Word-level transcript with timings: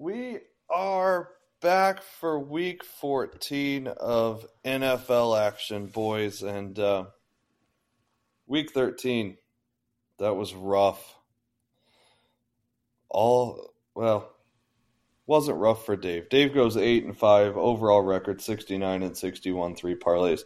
We 0.00 0.38
are 0.70 1.30
back 1.60 2.02
for 2.02 2.38
week 2.38 2.84
14 2.84 3.88
of 3.88 4.46
NFL 4.64 5.44
action, 5.44 5.86
boys. 5.86 6.44
And 6.44 6.78
uh, 6.78 7.06
week 8.46 8.70
13, 8.70 9.38
that 10.20 10.36
was 10.36 10.54
rough. 10.54 11.16
All, 13.08 13.74
well, 13.96 14.30
wasn't 15.26 15.58
rough 15.58 15.84
for 15.84 15.96
Dave. 15.96 16.28
Dave 16.28 16.54
goes 16.54 16.76
8 16.76 17.04
and 17.04 17.18
5, 17.18 17.56
overall 17.56 18.02
record 18.02 18.40
69 18.40 19.02
and 19.02 19.16
61, 19.16 19.74
three 19.74 19.96
parlays. 19.96 20.42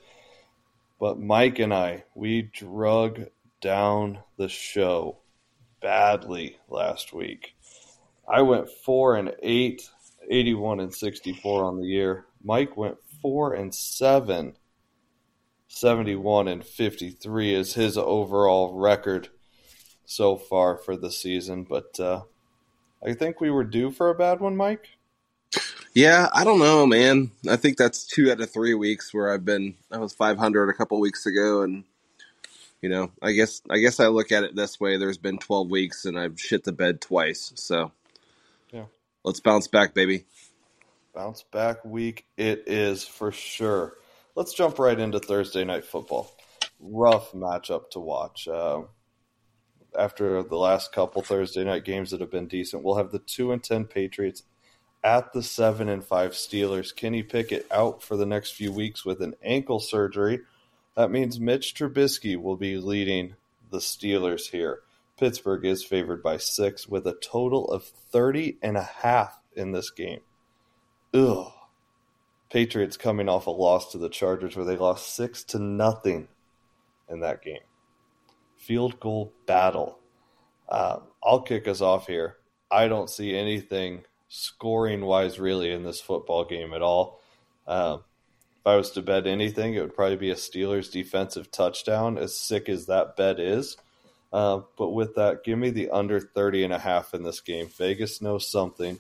But 0.99 1.21
Mike 1.21 1.59
and 1.59 1.75
I, 1.75 2.05
we 2.15 2.41
drug 2.41 3.27
down 3.61 4.21
the 4.39 4.49
show 4.49 5.19
badly 5.83 6.57
last 6.71 7.13
week. 7.13 7.55
I 8.29 8.43
went 8.43 8.71
4 8.71 9.17
and 9.17 9.35
8 9.43 9.83
81 10.31 10.81
and 10.81 10.95
64 10.95 11.65
on 11.65 11.81
the 11.81 11.87
year. 11.87 12.27
Mike 12.43 12.77
went 12.77 12.97
4 13.21 13.55
and 13.55 13.75
7, 13.75 14.55
71 15.69 16.49
and 16.49 16.65
53 16.65 17.55
is 17.55 17.75
his 17.75 17.97
overall 17.97 18.75
record 18.75 19.29
so 20.05 20.37
far 20.37 20.77
for 20.77 20.97
the 20.97 21.11
season. 21.11 21.65
But 21.65 21.99
uh, 21.99 22.23
I 23.05 23.15
think 23.15 23.41
we 23.41 23.51
were 23.51 23.65
due 23.65 23.91
for 23.91 24.11
a 24.11 24.15
bad 24.15 24.41
one, 24.41 24.57
Mike. 24.57 24.89
Yeah, 25.95 26.29
I 26.33 26.45
don't 26.45 26.59
know, 26.59 26.87
man. 26.87 27.31
I 27.49 27.57
think 27.57 27.77
that's 27.77 28.07
two 28.07 28.31
out 28.33 28.41
of 28.41 28.51
three 28.51 28.75
weeks 28.75 29.13
where 29.13 29.31
I've 29.31 29.45
been. 29.45 29.75
I 29.91 29.99
was 29.99 30.15
500 30.15 30.71
a 30.71 30.75
couple 30.75 30.99
weeks 30.99 31.27
ago, 31.27 31.63
and 31.63 31.85
you 32.81 32.89
know, 32.89 33.11
I 33.21 33.33
guess 33.33 33.61
I 33.69 33.79
guess 33.79 34.01
I 34.01 34.07
look 34.07 34.33
at 34.33 34.43
it 34.43 34.57
this 34.57 34.81
way. 34.81 34.97
There's 34.97 35.19
been 35.19 35.39
12 35.39 35.69
weeks, 35.71 36.07
and 36.07 36.19
I've 36.19 36.41
shit 36.41 36.65
the 36.65 36.73
bed 36.73 37.03
twice. 37.03 37.53
So 37.57 37.93
Let's 39.25 39.41
bounce 39.41 39.69
back, 39.69 39.95
baby. 39.95 40.25
Bounce 41.15 41.45
back 41.53 41.85
week 41.85 42.27
it 42.37 42.65
is 42.67 43.05
for 43.05 43.33
sure. 43.33 43.95
Let's 44.35 44.55
jump 44.55 44.79
right 44.79 44.99
into 44.99 45.21
Thursday 45.21 45.65
night 45.65 45.85
football. 45.85 46.35
Rough 46.81 47.33
matchup 47.33 47.91
to 47.91 48.01
watch. 48.01 48.49
Uh, 48.49 48.83
after 49.97 50.43
the 50.43 50.57
last 50.57 50.93
couple 50.93 51.23
Thursday 51.23 51.65
night 51.65 51.85
games 51.85 52.11
that 52.11 52.21
have 52.21 52.31
been 52.31 52.49
decent, 52.49 52.83
we'll 52.83 52.97
have 52.97 53.13
the 53.13 53.19
two 53.19 53.53
and 53.53 53.63
ten 53.63 53.85
Patriots 53.85 54.43
at 55.05 55.33
the 55.33 55.43
seven 55.43 55.89
and 55.89 56.05
five 56.05 56.33
Steelers. 56.33 56.95
Kenny 56.95 57.23
Pickett 57.23 57.67
out 57.71 58.03
for 58.03 58.17
the 58.17 58.27
next 58.27 58.53
few 58.53 58.73
weeks 58.73 59.05
with 59.05 59.21
an 59.21 59.35
ankle 59.43 59.81
surgery. 59.81 60.41
That 60.97 61.11
means 61.11 61.39
Mitch 61.39 61.75
Trubisky 61.75 62.41
will 62.41 62.57
be 62.57 62.79
leading 62.79 63.35
the 63.71 63.79
Steelers 63.79 64.51
here. 64.51 64.81
Pittsburgh 65.19 65.65
is 65.65 65.85
favored 65.85 66.23
by 66.23 66.37
six 66.37 66.89
with 66.89 67.07
a 67.07 67.15
total 67.15 67.67
of 67.67 67.85
30 67.85 68.59
and 68.63 68.77
a 68.77 68.83
half 68.83 69.39
in 69.55 69.73
this 69.73 69.91
game. 69.91 70.21
Ugh. 71.15 71.53
Patriots 72.51 72.97
coming 72.97 73.29
off 73.29 73.47
a 73.47 73.51
loss 73.51 73.93
to 73.93 73.99
the 73.99 74.09
Chargers 74.09 74.57
where 74.57 74.65
they 74.67 74.77
lost 74.77 75.15
six 75.15 75.43
to 75.45 75.59
nothing 75.59 76.29
in 77.09 77.21
that 77.21 77.43
game. 77.43 77.61
Field 78.57 79.01
goal 79.01 79.33
battle. 79.47 79.99
Uh, 80.69 80.99
I'll 81.23 81.43
kick 81.43 81.67
us 81.67 81.81
off 81.81 82.07
here. 82.07 82.37
I 82.71 82.89
don't 82.89 83.11
see 83.11 83.37
anything 83.37 84.05
scoring 84.29 85.03
wise 85.03 85.39
really 85.39 85.71
in 85.71 85.85
this 85.85 86.01
football 86.01 86.45
game 86.45 86.73
at 86.73 86.83
all. 86.83 87.21
Um, 87.67 88.05
if 88.61 88.67
I 88.67 88.77
was 88.77 88.91
to 88.93 89.03
bet 89.03 89.27
anything, 89.27 89.75
it 89.75 89.81
would 89.81 89.95
probably 89.95 90.17
be 90.17 90.31
a 90.31 90.37
Steelers 90.37 90.91
defensive 90.91 91.51
touchdown, 91.51 92.17
as 92.17 92.35
sick 92.35 92.69
as 92.69 92.87
that 92.87 93.17
bet 93.17 93.41
is. 93.41 93.77
Uh, 94.33 94.63
but 94.79 94.91
with 94.91 95.15
that, 95.17 95.45
give 95.45 95.59
me 95.59 95.71
the 95.71 95.91
under 95.91 96.19
30 96.19 96.65
and 96.65 96.73
a 96.73 96.79
half 96.79 97.13
in 97.13 97.23
this 97.23 97.41
game. 97.41 97.69
Vegas 97.77 98.23
knows 98.23 98.51
something. 98.51 98.99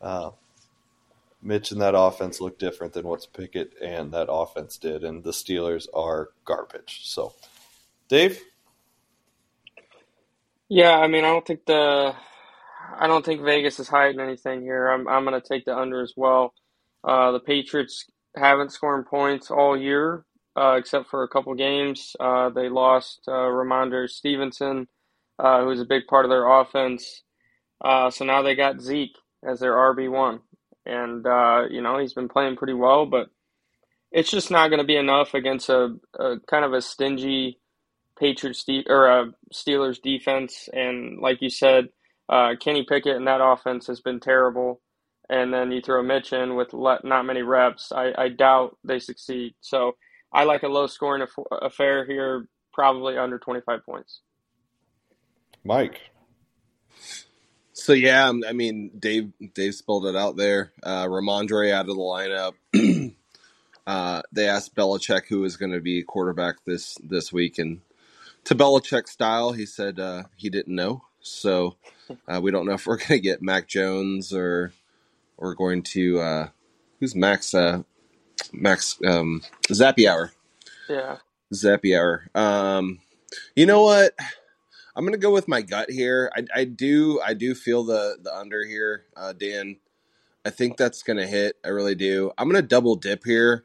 Uh, 0.00 0.30
Mitch 1.40 1.70
and 1.70 1.80
that 1.80 1.96
offense 1.96 2.40
look 2.40 2.58
different 2.58 2.92
than 2.92 3.06
what 3.06 3.26
Pickett 3.32 3.74
and 3.80 4.12
that 4.12 4.26
offense 4.30 4.76
did, 4.78 5.04
and 5.04 5.22
the 5.22 5.30
Steelers 5.30 5.86
are 5.94 6.30
garbage. 6.44 7.02
So, 7.04 7.34
Dave. 8.08 8.42
Yeah, 10.68 10.98
I 10.98 11.06
mean, 11.06 11.24
I 11.24 11.28
don't 11.28 11.46
think 11.46 11.64
the, 11.66 12.14
I 12.98 13.06
don't 13.06 13.24
think 13.24 13.42
Vegas 13.42 13.78
is 13.78 13.86
hiding 13.86 14.18
anything 14.20 14.62
here. 14.62 14.88
I'm 14.88 15.06
I'm 15.06 15.24
going 15.24 15.40
to 15.40 15.46
take 15.46 15.64
the 15.64 15.76
under 15.76 16.02
as 16.02 16.14
well. 16.16 16.52
Uh, 17.04 17.30
the 17.30 17.40
Patriots 17.40 18.06
haven't 18.34 18.72
scored 18.72 19.06
points 19.06 19.50
all 19.50 19.76
year 19.76 20.24
uh, 20.56 20.76
except 20.78 21.08
for 21.10 21.22
a 21.22 21.28
couple 21.28 21.54
games. 21.54 22.16
Uh, 22.18 22.50
they 22.50 22.68
lost 22.68 23.20
uh, 23.28 23.48
Stevenson, 24.06 24.88
uh, 25.38 25.60
who 25.60 25.66
was 25.66 25.80
a 25.80 25.84
big 25.86 26.06
part 26.08 26.24
of 26.24 26.30
their 26.30 26.48
offense. 26.48 27.22
Uh, 27.84 28.10
so 28.10 28.24
now 28.24 28.42
they 28.42 28.54
got 28.54 28.80
Zeke 28.80 29.16
as 29.44 29.60
their 29.60 29.74
RB 29.74 30.10
one, 30.10 30.40
and 30.86 31.26
uh, 31.26 31.64
you 31.70 31.82
know 31.82 31.98
he's 31.98 32.14
been 32.14 32.28
playing 32.28 32.56
pretty 32.56 32.74
well, 32.74 33.06
but 33.06 33.28
it's 34.12 34.30
just 34.30 34.50
not 34.50 34.68
going 34.68 34.80
to 34.80 34.86
be 34.86 34.96
enough 34.96 35.34
against 35.34 35.68
a, 35.68 35.96
a, 36.18 36.36
kind 36.48 36.64
of 36.64 36.72
a 36.72 36.80
stingy 36.80 37.58
Patriots 38.18 38.64
de- 38.64 38.86
or 38.88 39.06
a 39.06 39.32
Steelers 39.52 40.00
defense. 40.00 40.68
And 40.72 41.18
like 41.20 41.42
you 41.42 41.50
said, 41.50 41.88
uh, 42.28 42.54
Kenny 42.60 42.84
Pickett 42.88 43.16
and 43.16 43.26
that 43.26 43.44
offense 43.44 43.86
has 43.88 44.00
been 44.00 44.20
terrible. 44.20 44.80
And 45.28 45.52
then 45.52 45.72
you 45.72 45.80
throw 45.82 46.02
Mitch 46.02 46.32
in 46.32 46.56
with 46.56 46.72
le- 46.72 47.00
not 47.04 47.26
many 47.26 47.42
reps. 47.42 47.92
I, 47.92 48.12
I 48.16 48.28
doubt 48.28 48.78
they 48.84 48.98
succeed. 48.98 49.54
So 49.60 49.96
I 50.32 50.44
like 50.44 50.62
a 50.62 50.68
low 50.68 50.86
scoring 50.86 51.26
affair 51.50 52.04
here, 52.04 52.48
probably 52.72 53.16
under 53.16 53.38
25 53.38 53.84
points. 53.84 54.20
Mike. 55.64 56.00
So 57.72 57.92
yeah, 57.92 58.32
I 58.46 58.52
mean 58.52 58.90
Dave 58.98 59.32
Dave 59.54 59.74
spelled 59.74 60.06
it 60.06 60.16
out 60.16 60.36
there. 60.36 60.72
Uh, 60.82 61.06
Rhamondre 61.06 61.72
out 61.72 61.88
of 61.88 61.96
the 61.96 62.02
lineup. 62.02 62.54
uh, 63.86 64.22
they 64.32 64.48
asked 64.48 64.74
Belichick 64.74 65.26
who 65.28 65.40
was 65.40 65.56
going 65.56 65.72
to 65.72 65.80
be 65.80 66.02
quarterback 66.02 66.64
this 66.64 66.96
this 67.02 67.32
week, 67.32 67.58
and 67.58 67.80
to 68.44 68.54
Belichick's 68.54 69.10
style, 69.10 69.52
he 69.52 69.66
said 69.66 70.00
uh, 70.00 70.24
he 70.36 70.48
didn't 70.48 70.74
know. 70.74 71.02
So 71.20 71.76
uh, 72.28 72.40
we 72.40 72.50
don't 72.50 72.66
know 72.66 72.74
if 72.74 72.86
we're 72.86 72.96
going 72.96 73.08
to 73.08 73.20
get 73.20 73.42
Mac 73.42 73.68
Jones 73.68 74.32
or 74.32 74.72
or 75.36 75.54
going 75.54 75.82
to 75.82 76.20
uh, 76.20 76.48
who's 76.98 77.14
Max 77.14 77.54
uh, 77.54 77.82
Max 78.52 78.98
um, 79.06 79.42
Zappe 79.68 80.08
Hour. 80.08 80.32
Yeah. 80.88 81.18
Zappy 81.52 81.96
Hour. 81.98 82.28
Um, 82.34 83.00
you 83.54 83.66
know 83.66 83.82
what? 83.82 84.14
I'm 84.94 85.04
gonna 85.04 85.18
go 85.18 85.32
with 85.32 85.48
my 85.48 85.60
gut 85.62 85.90
here. 85.90 86.30
I, 86.36 86.60
I 86.60 86.64
do 86.64 87.20
I 87.24 87.34
do 87.34 87.54
feel 87.54 87.84
the 87.84 88.18
the 88.22 88.34
under 88.34 88.64
here, 88.64 89.04
uh, 89.16 89.32
Dan. 89.32 89.76
I 90.44 90.50
think 90.50 90.76
that's 90.76 91.02
gonna 91.02 91.26
hit. 91.26 91.56
I 91.64 91.68
really 91.68 91.94
do. 91.94 92.32
I'm 92.38 92.48
gonna 92.48 92.62
double 92.62 92.96
dip 92.96 93.24
here. 93.24 93.64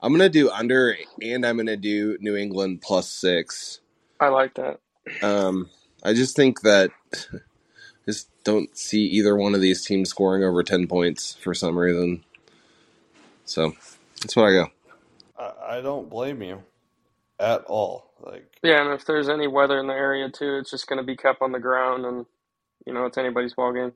I'm 0.00 0.12
gonna 0.12 0.28
do 0.28 0.50
under, 0.50 0.96
and 1.22 1.46
I'm 1.46 1.56
gonna 1.56 1.76
do 1.76 2.18
New 2.20 2.36
England 2.36 2.82
plus 2.82 3.08
six. 3.10 3.80
I 4.20 4.28
like 4.28 4.54
that. 4.54 4.80
Um, 5.22 5.70
I 6.04 6.12
just 6.12 6.36
think 6.36 6.60
that 6.62 6.90
just 8.06 8.28
don't 8.44 8.76
see 8.76 9.04
either 9.06 9.36
one 9.36 9.54
of 9.54 9.60
these 9.60 9.84
teams 9.84 10.10
scoring 10.10 10.44
over 10.44 10.62
ten 10.62 10.86
points 10.86 11.34
for 11.34 11.54
some 11.54 11.78
reason. 11.78 12.24
So 13.46 13.72
that's 14.20 14.36
what 14.36 14.46
I 14.48 14.52
go. 14.52 14.66
I, 15.38 15.78
I 15.78 15.80
don't 15.80 16.10
blame 16.10 16.42
you 16.42 16.62
at 17.38 17.64
all. 17.64 18.10
Like 18.20 18.58
yeah, 18.62 18.82
and 18.82 18.92
if 18.92 19.06
there's 19.06 19.28
any 19.28 19.46
weather 19.46 19.78
in 19.78 19.86
the 19.86 19.94
area 19.94 20.28
too, 20.30 20.56
it's 20.56 20.70
just 20.70 20.88
going 20.88 20.98
to 20.98 21.06
be 21.06 21.16
kept 21.16 21.40
on 21.42 21.52
the 21.52 21.60
ground, 21.60 22.04
and 22.04 22.26
you 22.86 22.92
know 22.92 23.06
it's 23.06 23.18
anybody's 23.18 23.54
ball 23.54 23.72
game. 23.72 23.92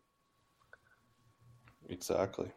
Exactly. 1.88 2.50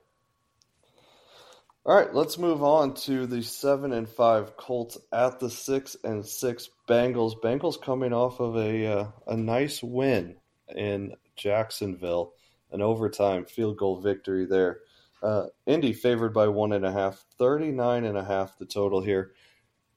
All 1.86 1.96
right, 1.96 2.14
let's 2.16 2.40
move 2.40 2.64
on 2.64 2.96
to 2.96 3.28
the 3.28 3.44
seven 3.44 3.94
and 3.94 4.10
five 4.10 4.58
Colts 4.58 4.98
at 5.12 5.40
the 5.40 5.52
six 5.52 5.96
and 6.04 6.26
six 6.26 6.70
Bengals. 6.88 7.34
Bengals 7.44 7.80
coming 7.80 8.12
off 8.14 8.40
of 8.40 8.56
a 8.56 8.88
uh, 8.88 9.08
a 9.28 9.38
nice 9.38 9.84
win 9.84 10.36
in 10.76 11.14
Jacksonville, 11.36 12.34
an 12.72 12.82
overtime 12.82 13.46
field 13.46 13.78
goal 13.78 14.00
victory 14.00 14.46
there. 14.46 14.80
Uh, 15.22 15.46
Indy 15.66 15.94
favored 15.94 16.34
by 16.34 16.48
one 16.48 16.74
and 16.74 16.86
a 16.86 16.92
half, 16.92 17.26
39 17.38 18.04
and 18.04 18.18
a 18.18 18.24
half 18.24 18.58
the 18.58 18.66
total 18.66 19.02
here. 19.02 19.34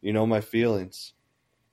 You 0.00 0.12
know 0.12 0.26
my 0.26 0.40
feelings. 0.40 1.12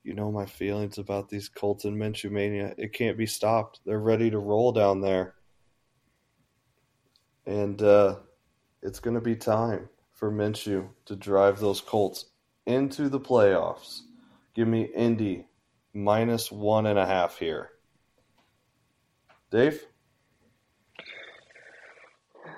You 0.04 0.14
know 0.14 0.32
my 0.32 0.46
feelings 0.46 0.98
about 0.98 1.30
these 1.30 1.50
Colts 1.50 1.86
and 1.86 1.98
Minshew 1.98 2.32
mania. 2.32 2.74
It 2.78 2.94
can't 2.94 3.18
be 3.18 3.26
stopped. 3.26 3.80
They're 3.86 4.00
ready 4.00 4.30
to 4.30 4.40
roll 4.40 4.72
down 4.72 5.02
there. 5.02 5.36
And 7.46 7.82
uh, 7.82 8.18
it's 8.82 9.00
going 9.00 9.16
to 9.16 9.22
be 9.22 9.36
time 9.36 9.90
for 10.14 10.32
Minshew 10.32 10.90
to 11.06 11.16
drive 11.16 11.60
those 11.60 11.82
Colts 11.82 12.26
into 12.66 13.10
the 13.10 13.20
playoffs. 13.20 14.02
Give 14.54 14.68
me 14.68 14.84
Indy 14.84 15.48
minus 15.94 16.52
one 16.52 16.86
and 16.86 17.00
a 17.00 17.06
half 17.06 17.38
here. 17.38 17.72
Dave? 19.52 19.86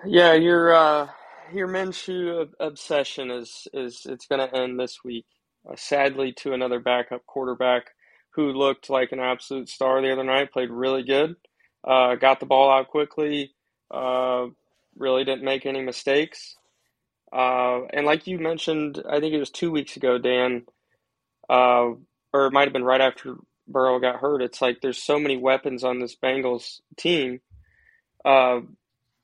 Yeah, 0.06 0.34
your 0.34 0.74
uh, 0.74 1.08
your 1.54 1.68
Minshew 1.68 2.50
obsession 2.60 3.30
is 3.32 3.68
is 3.74 4.02
it's 4.06 4.26
going 4.26 4.48
to 4.48 4.56
end 4.56 4.80
this 4.80 5.00
week. 5.04 5.26
Uh, 5.70 5.76
sadly, 5.76 6.34
to 6.34 6.54
another 6.54 6.80
backup 6.80 7.26
quarterback 7.28 7.88
who 8.34 8.52
looked 8.52 8.90
like 8.90 9.12
an 9.12 9.20
absolute 9.20 9.70
star 9.70 10.02
the 10.02 10.12
other 10.12 10.24
night, 10.24 10.52
played 10.52 10.70
really 10.72 11.04
good, 11.04 11.36
uh, 11.88 12.16
got 12.16 12.40
the 12.40 12.46
ball 12.46 12.72
out 12.72 12.88
quickly, 12.88 13.52
uh, 13.92 14.46
really 14.96 15.24
didn't 15.24 15.44
make 15.44 15.66
any 15.66 15.82
mistakes. 15.82 16.56
Uh, 17.34 17.86
and 17.94 18.06
like 18.06 18.28
you 18.28 18.40
mentioned, 18.40 19.04
I 19.10 19.20
think 19.20 19.34
it 19.34 19.40
was 19.40 19.52
two 19.52 19.72
weeks 19.72 19.98
ago, 19.98 20.18
Dan, 20.18 20.64
uh, 21.50 21.92
or 22.34 22.48
it 22.48 22.54
might 22.54 22.66
have 22.66 22.74
been 22.74 22.84
right 22.84 23.02
after 23.02 23.38
Burrow 23.68 24.00
got 24.00 24.18
hurt. 24.20 24.42
It's 24.42 24.62
like 24.62 24.80
there's 24.82 25.02
so 25.04 25.20
many 25.20 25.38
weapons 25.38 25.84
on 25.84 26.00
this 26.00 26.16
Bengals 26.16 26.80
team. 26.98 27.42
Uh, 28.26 28.62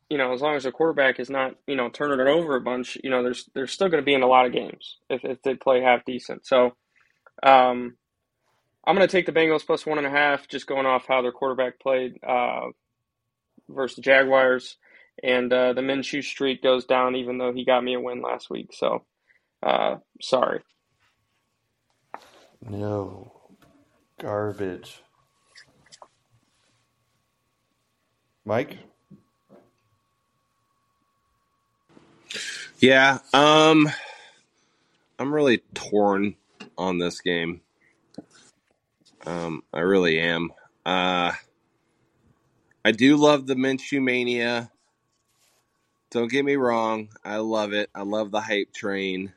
you 0.09 0.17
know, 0.17 0.33
as 0.33 0.41
long 0.41 0.55
as 0.55 0.63
the 0.63 0.71
quarterback 0.71 1.19
is 1.19 1.29
not, 1.29 1.55
you 1.67 1.75
know, 1.75 1.89
turning 1.89 2.19
it 2.19 2.29
over 2.29 2.55
a 2.55 2.61
bunch, 2.61 2.97
you 3.03 3.09
know, 3.09 3.23
there's 3.23 3.49
there's 3.53 3.71
still 3.71 3.89
going 3.89 4.01
to 4.01 4.05
be 4.05 4.13
in 4.13 4.23
a 4.23 4.27
lot 4.27 4.45
of 4.45 4.53
games 4.53 4.97
if, 5.09 5.23
if 5.23 5.41
they 5.41 5.55
play 5.55 5.81
half 5.81 6.05
decent. 6.05 6.45
So, 6.45 6.75
um, 7.41 7.95
I'm 8.85 8.95
going 8.95 9.07
to 9.07 9.11
take 9.11 9.25
the 9.25 9.31
Bengals 9.31 9.65
plus 9.65 9.85
one 9.85 9.97
and 9.97 10.07
a 10.07 10.11
half, 10.11 10.47
just 10.47 10.67
going 10.67 10.85
off 10.85 11.05
how 11.07 11.21
their 11.21 11.31
quarterback 11.31 11.79
played 11.79 12.19
uh, 12.23 12.67
versus 13.69 13.95
the 13.95 14.01
Jaguars, 14.01 14.77
and 15.23 15.51
uh, 15.51 15.73
the 15.73 15.81
Minshew 15.81 16.23
streak 16.23 16.61
goes 16.61 16.85
down, 16.85 17.15
even 17.15 17.37
though 17.37 17.53
he 17.53 17.65
got 17.65 17.83
me 17.83 17.95
a 17.95 17.99
win 17.99 18.21
last 18.21 18.49
week. 18.49 18.71
So, 18.73 19.05
uh, 19.61 19.95
sorry. 20.21 20.61
No. 22.61 23.31
Garbage. 24.19 25.01
Mike? 28.45 28.77
Yeah, 32.83 33.19
um, 33.33 33.89
I'm 35.17 35.33
really 35.33 35.59
torn 35.73 36.35
on 36.77 36.97
this 36.97 37.21
game. 37.21 37.61
Um, 39.25 39.63
I 39.73 39.79
really 39.79 40.19
am. 40.19 40.51
Uh, 40.85 41.31
I 42.83 42.91
do 42.91 43.15
love 43.15 43.47
the 43.47 43.55
Minshew 43.55 44.03
mania. 44.03 44.69
Don't 46.11 46.29
get 46.29 46.43
me 46.43 46.57
wrong, 46.57 47.07
I 47.23 47.37
love 47.37 47.71
it. 47.71 47.89
I 47.95 48.01
love 48.01 48.31
the 48.31 48.41
hype 48.41 48.73
train. 48.73 49.31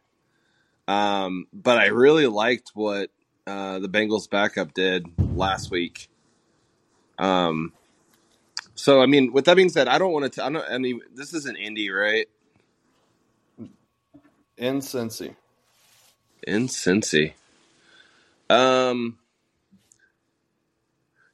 Um, 0.89 1.47
but 1.53 1.79
I 1.79 1.87
really 1.87 2.27
liked 2.27 2.73
what 2.75 3.11
uh, 3.47 3.79
the 3.79 3.89
Bengals 3.89 4.29
backup 4.29 4.75
did 4.75 5.07
last 5.37 5.71
week. 5.71 6.09
Um, 7.17 7.75
so 8.75 9.01
I 9.01 9.07
mean, 9.07 9.33
with 9.33 9.45
that 9.45 9.55
being 9.55 9.69
said, 9.69 9.87
I 9.87 9.99
don't 9.99 10.13
want 10.13 10.33
to. 10.33 10.45
I 10.45 10.51
don't. 10.51 10.65
I 10.69 10.79
mean, 10.79 11.01
this 11.15 11.33
is 11.33 11.47
an 11.47 11.55
Indy, 11.55 11.91
right? 11.91 12.27
In 14.59 14.79
Cincy. 14.81 15.37
In 16.47 16.69
Cincy. 16.69 17.35
Um. 18.49 19.19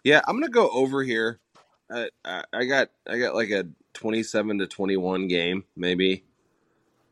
Yeah, 0.04 0.20
I'm 0.26 0.36
gonna 0.36 0.48
go 0.50 0.69
over 0.70 1.02
here. 1.02 1.38
I, 1.90 2.08
I, 2.24 2.44
I 2.52 2.64
got 2.64 2.90
I 3.08 3.19
got 3.19 3.34
like 3.34 3.50
a 3.50 3.66
27 3.94 4.58
to 4.58 4.66
21 4.66 5.28
game 5.28 5.64
maybe. 5.76 6.24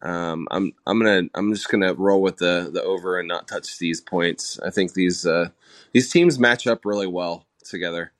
Um, 0.02 0.48
I'm 0.50 0.72
I'm 0.86 0.98
gonna 0.98 1.28
I'm 1.34 1.52
just 1.52 1.68
gonna 1.68 1.94
roll 1.94 2.22
with 2.22 2.38
the 2.38 2.70
the 2.72 2.82
over 2.82 3.18
and 3.18 3.28
not 3.28 3.46
touch 3.46 3.78
these 3.78 4.00
points. 4.00 4.58
I 4.60 4.70
think 4.70 4.94
these 4.94 5.26
uh, 5.26 5.50
these 5.92 6.10
teams 6.10 6.38
match 6.38 6.66
up 6.66 6.84
really 6.84 7.06
well 7.06 7.44
together. 7.64 8.12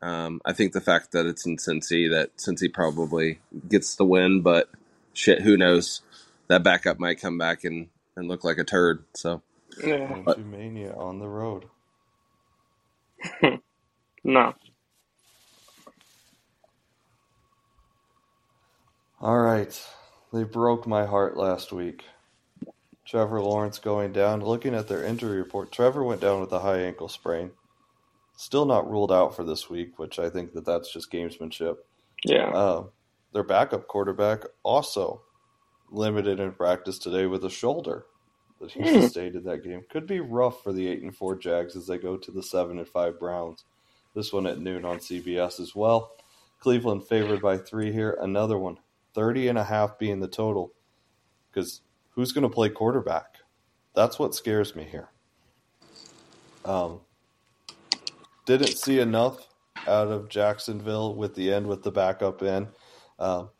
Um, 0.00 0.40
I 0.44 0.52
think 0.52 0.72
the 0.72 0.80
fact 0.80 1.12
that 1.12 1.26
it's 1.26 1.46
in 1.46 1.58
Cincy 1.58 2.10
that 2.10 2.36
Cincy 2.38 2.72
probably 2.72 3.40
gets 3.68 3.94
the 3.94 4.04
win, 4.04 4.40
but 4.40 4.68
shit, 5.12 5.42
who 5.42 5.56
knows? 5.56 6.00
That 6.52 6.64
backup 6.64 7.00
might 7.00 7.18
come 7.18 7.38
back 7.38 7.64
and, 7.64 7.88
and 8.14 8.28
look 8.28 8.44
like 8.44 8.58
a 8.58 8.64
turd. 8.64 9.06
So 9.14 9.42
Yeah. 9.82 10.20
But, 10.22 10.38
Mania 10.38 10.92
on 10.94 11.18
the 11.18 11.28
road. 11.28 11.64
No. 14.24 14.54
All 19.20 19.38
right. 19.40 19.82
They 20.32 20.44
broke 20.44 20.86
my 20.86 21.06
heart 21.06 21.36
last 21.36 21.72
week. 21.72 22.04
Trevor 23.06 23.40
Lawrence 23.40 23.78
going 23.80 24.12
down. 24.12 24.44
Looking 24.44 24.74
at 24.74 24.88
their 24.88 25.04
injury 25.04 25.38
report, 25.38 25.72
Trevor 25.72 26.04
went 26.04 26.20
down 26.20 26.40
with 26.40 26.52
a 26.52 26.60
high 26.60 26.80
ankle 26.82 27.08
sprain. 27.08 27.50
Still 28.36 28.66
not 28.66 28.88
ruled 28.90 29.10
out 29.10 29.34
for 29.34 29.44
this 29.44 29.70
week, 29.70 29.98
which 29.98 30.18
I 30.18 30.30
think 30.30 30.52
that 30.52 30.66
that's 30.66 30.92
just 30.92 31.10
gamesmanship. 31.10 31.78
Yeah. 32.24 32.50
Uh, 32.50 32.84
their 33.32 33.42
backup 33.42 33.88
quarterback 33.88 34.44
also 34.62 35.22
limited 35.92 36.40
in 36.40 36.52
practice 36.52 36.98
today 36.98 37.26
with 37.26 37.44
a 37.44 37.50
shoulder 37.50 38.06
that 38.60 38.72
he 38.72 38.80
Hmm. 38.80 39.02
sustained 39.02 39.34
that 39.44 39.62
game. 39.64 39.84
Could 39.90 40.06
be 40.06 40.20
rough 40.20 40.62
for 40.62 40.72
the 40.72 40.88
eight 40.88 41.02
and 41.02 41.14
four 41.14 41.36
Jags 41.36 41.76
as 41.76 41.86
they 41.86 41.98
go 41.98 42.16
to 42.16 42.30
the 42.30 42.42
seven 42.42 42.78
and 42.78 42.88
five 42.88 43.18
Browns. 43.18 43.64
This 44.14 44.32
one 44.32 44.46
at 44.46 44.58
noon 44.58 44.84
on 44.84 44.98
CBS 44.98 45.58
as 45.60 45.74
well. 45.74 46.12
Cleveland 46.60 47.06
favored 47.06 47.40
by 47.42 47.58
three 47.58 47.92
here. 47.92 48.16
Another 48.20 48.58
one. 48.58 48.78
30 49.14 49.48
and 49.48 49.58
a 49.58 49.64
half 49.64 49.98
being 49.98 50.20
the 50.20 50.28
total. 50.28 50.72
Because 51.50 51.82
who's 52.10 52.32
going 52.32 52.42
to 52.42 52.48
play 52.54 52.68
quarterback? 52.68 53.38
That's 53.94 54.18
what 54.18 54.34
scares 54.34 54.74
me 54.74 54.84
here. 54.84 55.10
Um, 56.64 57.00
didn't 58.46 58.78
see 58.78 59.00
enough 59.00 59.48
out 59.86 60.08
of 60.08 60.28
Jacksonville 60.28 61.14
with 61.14 61.34
the 61.34 61.52
end 61.52 61.66
with 61.66 61.82
the 61.82 61.90
backup 61.90 62.42
in. 62.42 62.68
Um, 63.18 63.50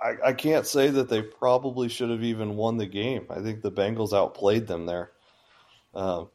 I, 0.00 0.28
I 0.28 0.32
can't 0.32 0.66
say 0.66 0.88
that 0.90 1.08
they 1.08 1.22
probably 1.22 1.88
should 1.88 2.10
have 2.10 2.22
even 2.22 2.56
won 2.56 2.76
the 2.78 2.86
game. 2.86 3.26
I 3.30 3.40
think 3.40 3.62
the 3.62 3.72
Bengals 3.72 4.12
outplayed 4.12 4.66
them 4.66 4.86
there 4.86 5.12
um, 5.94 6.28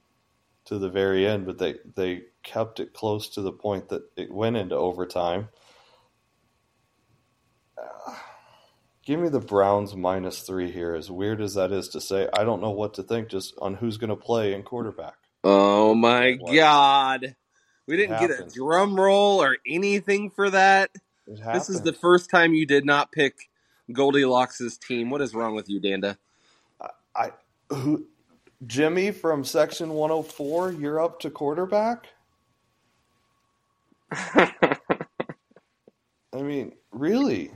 to 0.66 0.80
the 0.80 0.90
very 0.90 1.28
end, 1.28 1.46
but 1.46 1.60
they, 1.60 1.76
they 1.96 2.24
kept 2.44 2.80
it 2.80 2.94
close 2.94 3.30
to 3.30 3.42
the 3.42 3.54
point 3.54 3.90
that 3.90 4.04
it 4.18 4.32
went 4.32 4.58
into 4.58 4.76
overtime. 4.76 5.50
Uh, 7.78 8.16
give 9.06 9.20
me 9.20 9.30
the 9.30 9.40
Browns 9.40 9.96
minus 9.96 10.42
three 10.42 10.72
here. 10.72 10.96
As 10.96 11.12
weird 11.12 11.42
as 11.42 11.56
that 11.56 11.72
is 11.72 11.90
to 11.90 12.02
say, 12.02 12.30
I 12.34 12.44
don't 12.44 12.62
know 12.62 12.72
what 12.72 12.96
to 12.96 13.04
think 13.04 13.30
just 13.30 13.56
on 13.62 13.76
who's 13.76 13.98
going 13.98 14.10
to 14.12 14.16
play 14.18 14.54
in 14.54 14.64
quarterback. 14.64 15.16
Oh 15.44 15.96
my 15.96 16.34
What? 16.38 16.52
god. 16.54 17.36
We 17.88 17.98
didn't 17.98 18.18
get 18.18 18.32
a 18.32 18.46
drum 18.54 18.96
roll 19.00 19.42
or 19.44 19.58
anything 19.68 20.30
for 20.32 20.50
that. 20.52 20.92
This 21.52 21.70
is 21.70 21.82
the 21.82 21.94
first 21.94 22.30
time 22.30 22.54
you 22.54 22.66
did 22.66 22.86
not 22.86 23.12
pick 23.12 23.50
Goldilocks' 23.92 24.78
team. 24.78 25.10
What 25.10 25.22
is 25.22 25.34
wrong 25.34 25.56
with 25.56 25.70
you, 25.70 25.82
Danda? 25.82 26.18
I 27.16 27.32
who 27.70 28.08
Jimmy 28.66 29.12
from 29.12 29.44
section 29.44 29.90
104, 29.90 30.72
you're 30.74 31.00
up 31.02 31.20
to 31.22 31.30
quarterback? 31.30 32.08
I 34.12 34.78
mean, 36.34 36.74
really? 36.92 37.52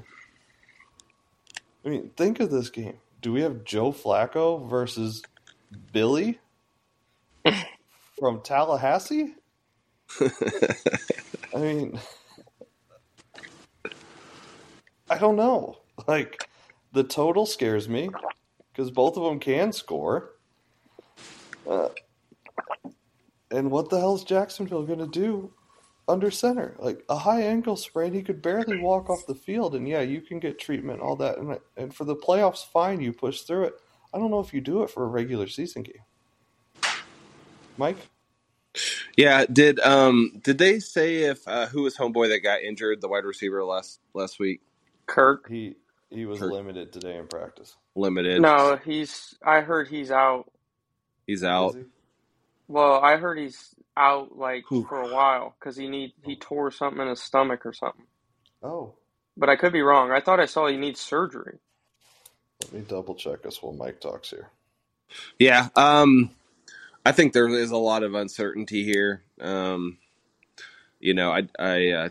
I 1.86 1.90
mean, 1.90 2.12
think 2.18 2.40
of 2.40 2.52
this 2.52 2.70
game. 2.70 2.98
Do 3.22 3.32
we 3.32 3.42
have 3.42 3.63
Joe 3.63 3.92
Flacco 3.92 4.70
versus 4.70 5.24
Billy 5.92 6.40
from 8.20 8.42
Tallahassee? 8.42 9.36
I 10.22 11.58
mean, 11.58 12.00
I 15.10 15.18
don't 15.18 15.36
know. 15.36 15.78
Like, 16.08 16.50
the 16.94 17.04
total 17.04 17.46
scares 17.46 17.88
me 17.88 18.10
because 18.72 18.92
both 18.92 19.18
of 19.18 19.24
them 19.24 19.40
can 19.40 19.72
score. 19.72 20.36
Uh, 21.70 21.90
and 23.52 23.72
what 23.72 23.90
the 23.90 24.00
hell 24.00 24.16
is 24.16 24.24
Jacksonville 24.24 24.84
going 24.84 25.00
to 25.00 25.08
do 25.08 25.54
under 26.08 26.32
center? 26.32 26.76
Like 26.80 27.04
a 27.10 27.18
high 27.18 27.42
ankle 27.42 27.76
sprain, 27.76 28.14
he 28.14 28.22
could 28.22 28.42
barely 28.42 28.80
walk 28.80 29.10
off 29.10 29.26
the 29.28 29.36
field. 29.36 29.76
And 29.76 29.88
yeah, 29.88 30.02
you 30.02 30.22
can 30.22 30.40
get 30.40 30.60
treatment, 30.60 31.02
all 31.02 31.16
that. 31.18 31.38
And, 31.38 31.60
and 31.76 31.94
for 31.94 32.06
the 32.06 32.16
playoffs, 32.16 32.66
fine, 32.66 33.02
you 33.02 33.14
push 33.14 33.42
through 33.42 33.66
it. 33.66 33.76
I 34.14 34.18
don't 34.18 34.32
know 34.32 34.40
if 34.40 34.54
you 34.54 34.62
do 34.62 34.84
it 34.84 34.90
for 34.90 35.04
a 35.04 35.08
regular 35.08 35.48
season 35.48 35.84
game. 35.84 36.04
Mike? 37.78 37.98
yeah, 39.18 39.46
did 39.52 39.80
um 39.82 40.40
did 40.44 40.58
they 40.58 40.80
say 40.80 41.24
if 41.24 41.48
uh, 41.48 41.68
who 41.68 41.84
was 41.84 41.96
homeboy 41.98 42.30
that 42.30 42.40
got 42.40 42.62
injured, 42.62 43.02
the 43.02 43.08
wide 43.08 43.26
receiver 43.26 43.64
last 43.64 44.00
last 44.14 44.40
week? 44.40 44.62
Kirk. 45.06 45.50
He 45.50 45.76
he 46.10 46.26
was 46.26 46.40
Kirk. 46.40 46.52
limited 46.52 46.94
today 46.94 47.18
in 47.18 47.28
practice. 47.28 47.76
Limited. 47.96 48.42
No, 48.42 48.78
he's. 48.84 49.36
I 49.46 49.62
heard 49.62 49.88
he's 49.88 50.12
out. 50.12 50.52
He's 51.26 51.44
out. 51.44 51.76
he? 51.76 51.84
Well, 52.68 53.00
I 53.02 53.18
heard 53.18 53.38
he's 53.40 53.74
out 53.96 54.38
like 54.38 54.66
Whew. 54.70 54.86
for 54.88 55.02
a 55.02 55.14
while 55.14 55.56
because 55.60 55.76
he 55.76 55.88
need 55.88 56.14
he 56.24 56.36
tore 56.36 56.72
something 56.72 57.02
in 57.02 57.08
his 57.10 57.22
stomach 57.22 57.66
or 57.66 57.74
something. 57.74 58.06
Oh, 58.64 58.94
But 59.36 59.50
I 59.50 59.56
could 59.56 59.74
be 59.74 59.82
wrong. 59.82 60.12
I 60.12 60.22
thought 60.22 60.40
I 60.40 60.46
saw 60.46 60.68
he 60.68 60.78
needs 60.78 61.00
surgery. 61.00 61.60
let 62.64 62.74
me 62.74 62.82
double 62.88 63.16
check 63.16 63.46
us 63.46 63.62
while 63.62 63.74
Mike 63.74 64.00
talks 64.02 64.30
here. 64.30 64.50
Yeah. 65.40 65.70
Um 65.76 66.32
I 67.06 67.12
think 67.14 67.34
there 67.34 67.48
is 67.48 67.72
a 67.72 67.78
lot 67.78 68.04
of 68.04 68.14
uncertainty 68.16 68.84
here. 68.84 69.24
Um 69.40 69.98
you 71.00 71.14
know, 71.14 71.32
I 71.32 71.48
I 71.60 71.90
uh, 71.90 72.10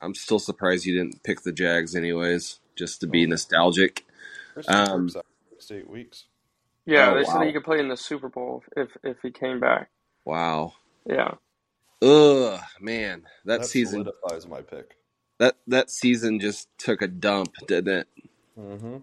I'm 0.00 0.14
still 0.14 0.38
surprised 0.38 0.86
you 0.86 0.96
didn't 0.96 1.22
pick 1.22 1.42
the 1.42 1.52
Jags 1.52 1.94
anyways, 1.96 2.60
just 2.76 3.00
to 3.00 3.06
be 3.06 3.26
nostalgic. 3.26 4.06
Um, 4.68 5.08
six 5.08 5.70
eight 5.70 5.88
weeks. 5.90 6.24
Yeah, 6.86 7.10
Oh, 7.10 7.14
they 7.14 7.24
said 7.24 7.42
he 7.46 7.52
could 7.52 7.64
play 7.64 7.78
in 7.80 7.88
the 7.88 7.96
Super 7.96 8.28
Bowl 8.28 8.62
if 8.76 8.88
if 9.02 9.18
he 9.22 9.30
came 9.30 9.60
back. 9.60 9.90
Wow. 10.24 10.74
Yeah. 11.06 11.34
Ugh, 12.02 12.60
man. 12.80 13.24
That, 13.44 13.60
That 13.60 13.66
season 13.66 14.04
solidifies 14.04 14.46
my 14.46 14.62
pick. 14.62 14.96
that 15.38 15.56
that 15.66 15.90
season 15.90 16.38
just 16.40 16.68
took 16.78 17.02
a 17.02 17.08
dump, 17.08 17.52
didn't 17.66 17.98
it? 18.00 18.08
Mm-hmm. 18.58 18.96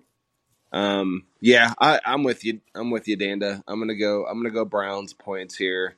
Um, 0.71 1.23
yeah, 1.39 1.73
I, 1.79 1.99
I'm 2.05 2.23
with 2.23 2.43
you. 2.43 2.61
I'm 2.73 2.91
with 2.91 3.07
you, 3.07 3.17
Danda. 3.17 3.63
I'm 3.67 3.79
gonna 3.79 3.95
go. 3.95 4.25
I'm 4.25 4.37
gonna 4.39 4.49
go 4.53 4.65
Browns 4.65 5.13
points 5.13 5.55
here. 5.55 5.95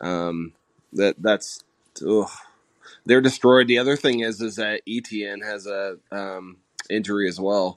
Um, 0.00 0.52
that 0.92 1.16
that's 1.18 1.62
ugh. 2.06 2.30
They're 3.08 3.22
destroyed. 3.22 3.66
The 3.66 3.78
other 3.78 3.96
thing 3.96 4.20
is 4.20 4.40
is 4.40 4.56
that 4.56 4.82
Etn 4.86 5.42
has 5.42 5.66
a 5.66 5.96
um, 6.12 6.58
injury 6.90 7.28
as 7.28 7.40
well. 7.40 7.76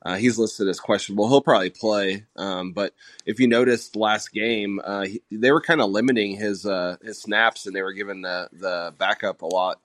Uh, 0.00 0.16
he's 0.16 0.38
listed 0.38 0.68
as 0.68 0.78
questionable. 0.78 1.28
He'll 1.28 1.42
probably 1.42 1.70
play, 1.70 2.24
um, 2.36 2.72
but 2.72 2.94
if 3.26 3.40
you 3.40 3.48
noticed 3.48 3.96
last 3.96 4.32
game, 4.32 4.80
uh, 4.82 5.06
he, 5.06 5.20
they 5.32 5.50
were 5.50 5.60
kind 5.60 5.80
of 5.80 5.90
limiting 5.90 6.36
his 6.36 6.64
uh, 6.64 6.96
his 7.02 7.20
snaps, 7.20 7.66
and 7.66 7.74
they 7.74 7.82
were 7.82 7.92
giving 7.92 8.22
the 8.22 8.48
the 8.52 8.94
backup 8.96 9.42
a 9.42 9.46
lot 9.46 9.80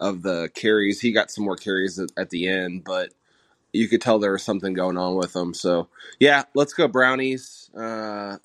of 0.00 0.22
the 0.22 0.50
carries. 0.54 1.00
He 1.00 1.12
got 1.12 1.30
some 1.30 1.44
more 1.44 1.56
carries 1.56 2.00
at, 2.00 2.10
at 2.18 2.30
the 2.30 2.48
end, 2.48 2.82
but 2.82 3.14
you 3.72 3.88
could 3.88 4.00
tell 4.00 4.18
there 4.18 4.32
was 4.32 4.42
something 4.42 4.74
going 4.74 4.98
on 4.98 5.14
with 5.14 5.34
him. 5.34 5.54
So 5.54 5.88
yeah, 6.18 6.42
let's 6.54 6.74
go 6.74 6.88
Brownies. 6.88 7.70
Uh, 7.74 8.38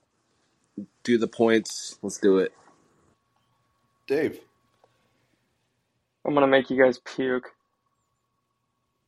do 1.03 1.17
the 1.17 1.27
points. 1.27 1.97
Let's 2.03 2.19
do 2.19 2.37
it. 2.37 2.53
Dave. 4.05 4.39
I'm 6.27 6.35
gonna 6.35 6.47
make 6.47 6.69
you 6.69 6.81
guys 6.83 6.99
puke. 6.99 7.49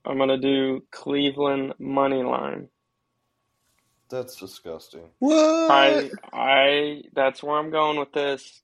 I'm 0.05 0.17
gonna 0.17 0.37
do 0.39 0.83
Cleveland 0.91 1.73
money 1.79 2.23
line. 2.23 2.69
That's 4.09 4.35
disgusting. 4.37 5.09
What? 5.19 5.33
I 5.69 6.11
I 6.33 7.03
that's 7.13 7.43
where 7.43 7.57
I'm 7.57 7.71
going 7.71 7.99
with 7.99 8.13
this. 8.13 8.61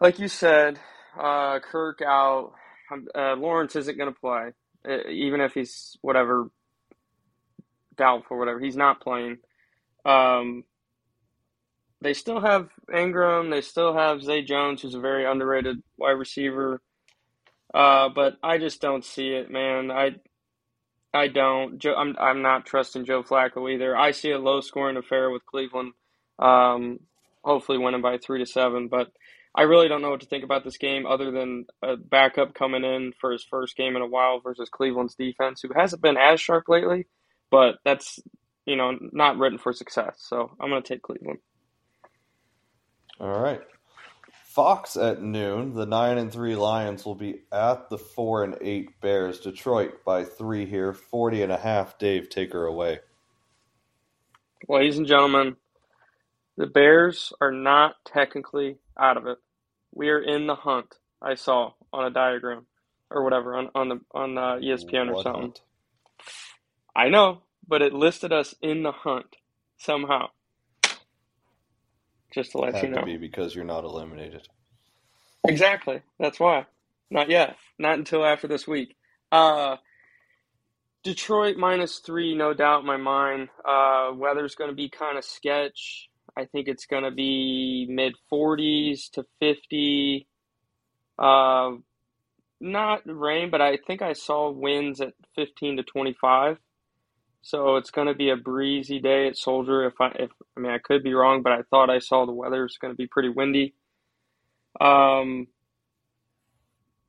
Like 0.00 0.18
you 0.18 0.28
said, 0.28 0.78
uh, 1.18 1.60
Kirk 1.60 2.02
out. 2.06 2.52
Uh, 3.14 3.34
Lawrence 3.36 3.76
isn't 3.76 3.98
going 3.98 4.12
to 4.12 4.20
play, 4.20 4.50
uh, 4.88 5.08
even 5.10 5.40
if 5.40 5.54
he's 5.54 5.96
whatever 6.02 6.50
doubtful, 7.96 8.38
whatever. 8.38 8.60
He's 8.60 8.76
not 8.76 9.00
playing. 9.00 9.38
Um, 10.04 10.64
they 12.02 12.14
still 12.14 12.40
have 12.40 12.68
Engram. 12.92 13.50
They 13.50 13.60
still 13.60 13.94
have 13.94 14.22
Zay 14.22 14.42
Jones, 14.42 14.82
who's 14.82 14.94
a 14.94 15.00
very 15.00 15.24
underrated 15.24 15.82
wide 15.96 16.12
receiver. 16.12 16.80
Uh, 17.72 18.08
but 18.14 18.36
I 18.42 18.58
just 18.58 18.80
don't 18.80 19.04
see 19.04 19.28
it, 19.28 19.50
man. 19.50 19.90
I 19.90 20.16
I 21.14 21.28
don't. 21.28 21.78
Joe, 21.78 21.94
I'm 21.94 22.16
I'm 22.18 22.42
not 22.42 22.66
trusting 22.66 23.04
Joe 23.04 23.22
Flacco 23.22 23.72
either. 23.72 23.96
I 23.96 24.12
see 24.12 24.30
a 24.30 24.38
low 24.38 24.60
scoring 24.60 24.96
affair 24.96 25.30
with 25.30 25.46
Cleveland. 25.46 25.92
Um, 26.38 27.00
hopefully 27.44 27.78
winning 27.78 28.02
by 28.02 28.18
three 28.18 28.38
to 28.38 28.46
seven, 28.46 28.88
but 28.88 29.12
I 29.54 29.62
really 29.62 29.88
don't 29.88 30.00
know 30.00 30.10
what 30.10 30.20
to 30.20 30.26
think 30.26 30.44
about 30.44 30.64
this 30.64 30.78
game 30.78 31.06
other 31.06 31.30
than 31.30 31.66
a 31.82 31.96
backup 31.96 32.54
coming 32.54 32.84
in 32.84 33.12
for 33.20 33.32
his 33.32 33.44
first 33.44 33.76
game 33.76 33.96
in 33.96 34.02
a 34.02 34.06
while 34.06 34.40
versus 34.40 34.70
Cleveland's 34.70 35.14
defense, 35.14 35.60
who 35.60 35.68
hasn't 35.74 36.02
been 36.02 36.16
as 36.16 36.40
sharp 36.40 36.68
lately, 36.68 37.06
but 37.50 37.76
that's 37.84 38.18
you 38.64 38.76
know 38.76 38.98
not 39.12 39.38
written 39.38 39.58
for 39.58 39.72
success. 39.72 40.16
So 40.18 40.50
I'm 40.60 40.70
going 40.70 40.82
to 40.82 40.88
take 40.88 41.02
Cleveland. 41.02 41.38
All 43.22 43.40
right. 43.40 43.60
Fox 44.46 44.96
at 44.96 45.22
noon. 45.22 45.74
The 45.74 45.86
nine 45.86 46.18
and 46.18 46.32
three 46.32 46.56
Lions 46.56 47.06
will 47.06 47.14
be 47.14 47.42
at 47.52 47.88
the 47.88 47.96
four 47.96 48.42
and 48.42 48.56
eight 48.60 49.00
Bears. 49.00 49.38
Detroit 49.38 50.04
by 50.04 50.24
three 50.24 50.66
here, 50.66 50.92
40 50.92 51.42
and 51.42 51.52
a 51.52 51.56
half. 51.56 51.98
Dave, 51.98 52.28
take 52.28 52.52
her 52.52 52.66
away. 52.66 52.98
Ladies 54.68 54.98
and 54.98 55.06
gentlemen, 55.06 55.54
the 56.56 56.66
Bears 56.66 57.32
are 57.40 57.52
not 57.52 57.94
technically 58.04 58.78
out 58.98 59.16
of 59.16 59.28
it. 59.28 59.38
We 59.94 60.08
are 60.08 60.20
in 60.20 60.48
the 60.48 60.56
hunt. 60.56 60.96
I 61.22 61.36
saw 61.36 61.74
on 61.92 62.04
a 62.04 62.10
diagram 62.10 62.66
or 63.08 63.22
whatever 63.22 63.54
on 63.56 63.70
on 63.74 63.88
the 63.88 64.00
on 64.12 64.36
uh, 64.36 64.56
ESPN 64.56 65.14
or 65.14 65.22
something. 65.22 65.42
hunt? 65.42 65.60
I 66.96 67.08
know, 67.08 67.42
but 67.68 67.82
it 67.82 67.92
listed 67.92 68.32
us 68.32 68.54
in 68.60 68.82
the 68.82 68.92
hunt 68.92 69.36
somehow. 69.78 70.28
Just 72.32 72.52
to 72.52 72.58
let 72.58 72.74
you 72.82 72.88
Had 72.88 72.94
to 72.94 73.00
know. 73.00 73.04
be 73.04 73.16
because 73.16 73.54
you're 73.54 73.64
not 73.64 73.84
eliminated. 73.84 74.48
Exactly. 75.46 76.02
That's 76.18 76.40
why. 76.40 76.66
Not 77.10 77.28
yet. 77.28 77.56
Not 77.78 77.98
until 77.98 78.24
after 78.24 78.48
this 78.48 78.66
week. 78.66 78.96
Uh, 79.30 79.76
Detroit 81.04 81.56
minus 81.56 81.98
three, 81.98 82.34
no 82.34 82.54
doubt 82.54 82.80
in 82.80 82.86
my 82.86 82.96
mind. 82.96 83.48
Uh, 83.64 84.12
weather's 84.14 84.54
going 84.54 84.70
to 84.70 84.76
be 84.76 84.88
kind 84.88 85.18
of 85.18 85.24
sketch. 85.24 86.08
I 86.36 86.46
think 86.46 86.68
it's 86.68 86.86
going 86.86 87.04
to 87.04 87.10
be 87.10 87.86
mid 87.90 88.14
40s 88.32 89.10
to 89.12 89.24
50. 89.40 90.26
Uh, 91.18 91.72
not 92.60 93.02
rain, 93.06 93.50
but 93.50 93.60
I 93.60 93.76
think 93.76 94.00
I 94.02 94.12
saw 94.14 94.50
winds 94.50 95.00
at 95.00 95.12
15 95.34 95.78
to 95.78 95.82
25. 95.82 96.58
So 97.42 97.76
it's 97.76 97.90
going 97.90 98.06
to 98.06 98.14
be 98.14 98.30
a 98.30 98.36
breezy 98.36 99.00
day 99.00 99.26
at 99.26 99.36
Soldier. 99.36 99.84
If 99.84 100.00
I, 100.00 100.12
if 100.18 100.30
I 100.56 100.60
mean, 100.60 100.72
I 100.72 100.78
could 100.78 101.02
be 101.02 101.12
wrong, 101.12 101.42
but 101.42 101.52
I 101.52 101.62
thought 101.62 101.90
I 101.90 101.98
saw 101.98 102.24
the 102.24 102.32
weather 102.32 102.64
is 102.64 102.78
going 102.80 102.92
to 102.92 102.96
be 102.96 103.08
pretty 103.08 103.28
windy. 103.28 103.74
Um, 104.80 105.48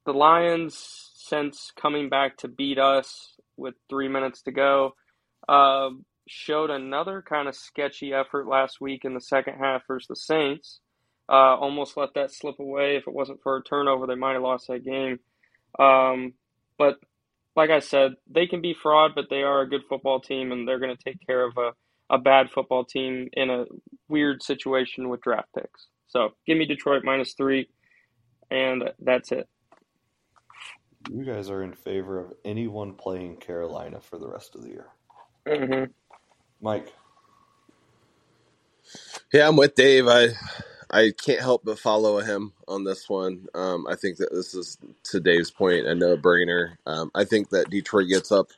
the 0.06 0.14
Lions, 0.14 0.76
since 1.16 1.72
coming 1.80 2.10
back 2.10 2.38
to 2.38 2.48
beat 2.48 2.80
us 2.80 3.36
with 3.58 3.76
three 3.90 4.08
minutes 4.08 4.42
to 4.44 4.52
go, 4.52 4.96
uh, 5.48 5.90
showed 6.28 6.72
another 6.72 7.22
kind 7.22 7.48
of 7.48 7.56
sketchy 7.56 8.12
effort 8.12 8.48
last 8.48 8.82
week 8.82 9.06
in 9.06 9.14
the 9.14 9.22
second 9.22 9.56
half 9.60 9.84
versus 9.88 10.08
the 10.08 10.16
Saints. 10.16 10.80
Uh, 11.30 11.56
almost 11.56 11.96
let 11.96 12.16
that 12.16 12.32
slip 12.32 12.60
away. 12.60 12.98
If 12.98 13.08
it 13.08 13.14
wasn't 13.14 13.42
for 13.44 13.58
a 13.58 13.64
turnover, 13.64 14.08
they 14.08 14.16
might 14.16 14.34
have 14.34 14.42
lost 14.42 14.68
that 14.68 14.84
game. 14.84 15.20
Um, 15.80 16.34
but 16.78 17.00
like 17.56 17.70
I 17.72 17.80
said, 17.80 18.14
they 18.30 18.48
can 18.48 18.62
be 18.62 18.76
fraud, 18.82 19.12
but 19.16 19.26
they 19.30 19.44
are 19.44 19.62
a 19.62 19.70
good 19.70 19.84
football 19.90 20.20
team, 20.22 20.52
and 20.52 20.68
they're 20.68 20.80
going 20.80 20.96
to 20.96 21.04
take 21.04 21.26
care 21.28 21.46
of 21.46 21.58
a, 21.58 21.72
a 22.14 22.18
bad 22.20 22.52
football 22.52 22.86
team 22.86 23.30
in 23.34 23.50
a 23.50 23.66
weird 24.10 24.44
situation 24.44 25.10
with 25.10 25.22
draft 25.22 25.50
picks. 25.56 25.88
So 26.08 26.32
give 26.48 26.58
me 26.58 26.66
Detroit 26.66 27.04
minus 27.06 27.34
three, 27.34 27.70
and 28.52 28.92
that's 29.00 29.32
it. 29.32 29.48
You 31.12 31.26
guys 31.26 31.50
are 31.50 31.64
in 31.64 31.74
favor 31.74 32.20
of 32.20 32.34
anyone 32.46 32.94
playing 32.96 33.38
Carolina 33.38 34.02
for 34.02 34.18
the 34.20 34.28
rest 34.30 34.56
of 34.56 34.64
the 34.64 34.70
year. 34.70 34.88
hmm 35.48 35.86
Mike, 36.62 36.94
Yeah, 39.34 39.48
I'm 39.48 39.58
with 39.58 39.76
Dave. 39.76 40.08
I 40.08 40.30
I 40.94 41.12
can't 41.12 41.42
help 41.42 41.64
but 41.66 41.80
follow 41.80 42.20
him 42.20 42.54
on 42.68 42.84
this 42.84 43.10
one. 43.10 43.48
Um, 43.56 43.88
I 43.90 43.96
think 43.96 44.18
that 44.18 44.32
this 44.32 44.54
is 44.54 44.78
to 45.06 45.20
Dave's 45.20 45.50
point 45.50 45.88
a 45.88 45.96
no 45.96 46.16
brainer. 46.16 46.78
Um, 46.86 47.10
I 47.16 47.26
think 47.26 47.50
that 47.50 47.72
Detroit 47.72 48.10
gets 48.10 48.32
up 48.32 48.52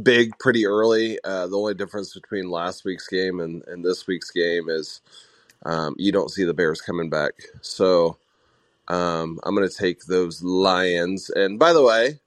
big 0.00 0.38
pretty 0.38 0.66
early. 0.66 1.18
Uh, 1.24 1.48
the 1.48 1.58
only 1.58 1.74
difference 1.74 2.14
between 2.14 2.48
last 2.48 2.84
week's 2.84 3.08
game 3.08 3.40
and, 3.40 3.64
and 3.66 3.84
this 3.84 4.06
week's 4.06 4.30
game 4.30 4.68
is 4.68 5.00
um, 5.66 5.96
you 5.98 6.12
don't 6.12 6.30
see 6.30 6.44
the 6.44 6.54
Bears 6.54 6.80
coming 6.80 7.10
back. 7.10 7.32
So 7.60 8.18
um, 8.86 9.40
I'm 9.42 9.56
going 9.56 9.68
to 9.68 9.74
take 9.76 10.04
those 10.04 10.44
Lions. 10.44 11.28
And 11.30 11.58
by 11.58 11.72
the 11.72 11.82
way, 11.82 12.20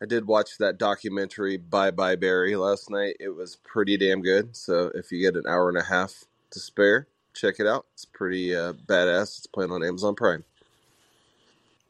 I 0.00 0.06
did 0.06 0.28
watch 0.28 0.58
that 0.58 0.78
documentary 0.78 1.56
Bye 1.56 1.90
Bye 1.90 2.14
Barry 2.16 2.54
last 2.54 2.88
night. 2.88 3.16
It 3.18 3.30
was 3.30 3.56
pretty 3.64 3.96
damn 3.96 4.22
good. 4.22 4.54
So 4.54 4.92
if 4.94 5.10
you 5.10 5.20
get 5.20 5.34
an 5.34 5.48
hour 5.48 5.68
and 5.68 5.78
a 5.78 5.82
half 5.82 6.24
to 6.50 6.60
spare, 6.60 7.08
check 7.36 7.60
it 7.60 7.66
out. 7.66 7.86
It's 7.94 8.04
pretty 8.04 8.54
uh, 8.54 8.72
badass. 8.72 9.38
It's 9.38 9.46
playing 9.46 9.70
on 9.70 9.84
Amazon 9.84 10.14
Prime. 10.14 10.44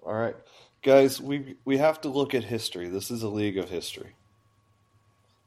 all 0.05 0.15
right. 0.15 0.37
Guys, 0.83 1.21
we 1.21 1.57
we 1.65 1.79
have 1.79 2.01
to 2.03 2.09
look 2.09 2.35
at 2.35 2.45
history. 2.45 2.89
This 2.89 3.11
is 3.11 3.23
a 3.23 3.29
league 3.29 3.59
of 3.59 3.69
history. 3.69 4.15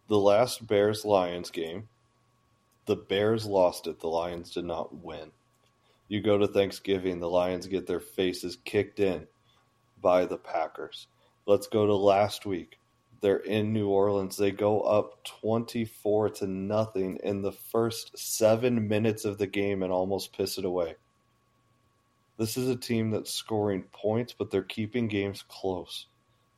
The 0.08 0.18
last 0.18 0.65
Bears 0.65 1.06
Lions 1.06 1.51
game, 1.51 1.88
the 2.86 2.96
Bears 2.96 3.46
lost 3.46 3.88
it. 3.88 4.00
The 4.00 4.08
Lions 4.08 4.51
did 4.51 4.65
not 4.65 5.03
win. 5.03 5.32
You 6.08 6.22
go 6.22 6.39
to 6.39 6.48
Thanksgiving, 6.48 7.20
the 7.20 7.29
Lions 7.29 7.68
get 7.68 7.86
their 7.86 8.00
faces 8.00 8.58
kicked 8.65 9.00
in 9.00 9.27
by 10.01 10.25
the 10.25 10.38
Packers. 10.38 11.08
Let's 11.46 11.68
go 11.68 11.86
to 11.86 11.96
last 11.96 12.48
week. 12.48 12.78
They're 13.21 13.38
in 13.38 13.73
New 13.73 13.89
Orleans. 13.89 14.38
They 14.38 14.51
go 14.51 14.81
up 14.81 15.23
24 15.41 16.29
to 16.29 16.47
nothing 16.47 17.19
in 17.23 17.41
the 17.41 17.51
first 17.51 18.17
7 18.17 18.88
minutes 18.88 19.25
of 19.25 19.38
the 19.38 19.47
game 19.47 19.83
and 19.83 19.91
almost 19.91 20.35
piss 20.35 20.57
it 20.57 20.65
away. 20.65 20.95
This 22.38 22.55
is 22.55 22.69
a 22.69 22.75
team 22.77 23.11
that's 23.11 23.33
scoring 23.33 23.83
points, 23.91 24.33
but 24.33 24.49
they're 24.49 24.63
keeping 24.63 25.09
games 25.09 25.43
close. 25.49 26.05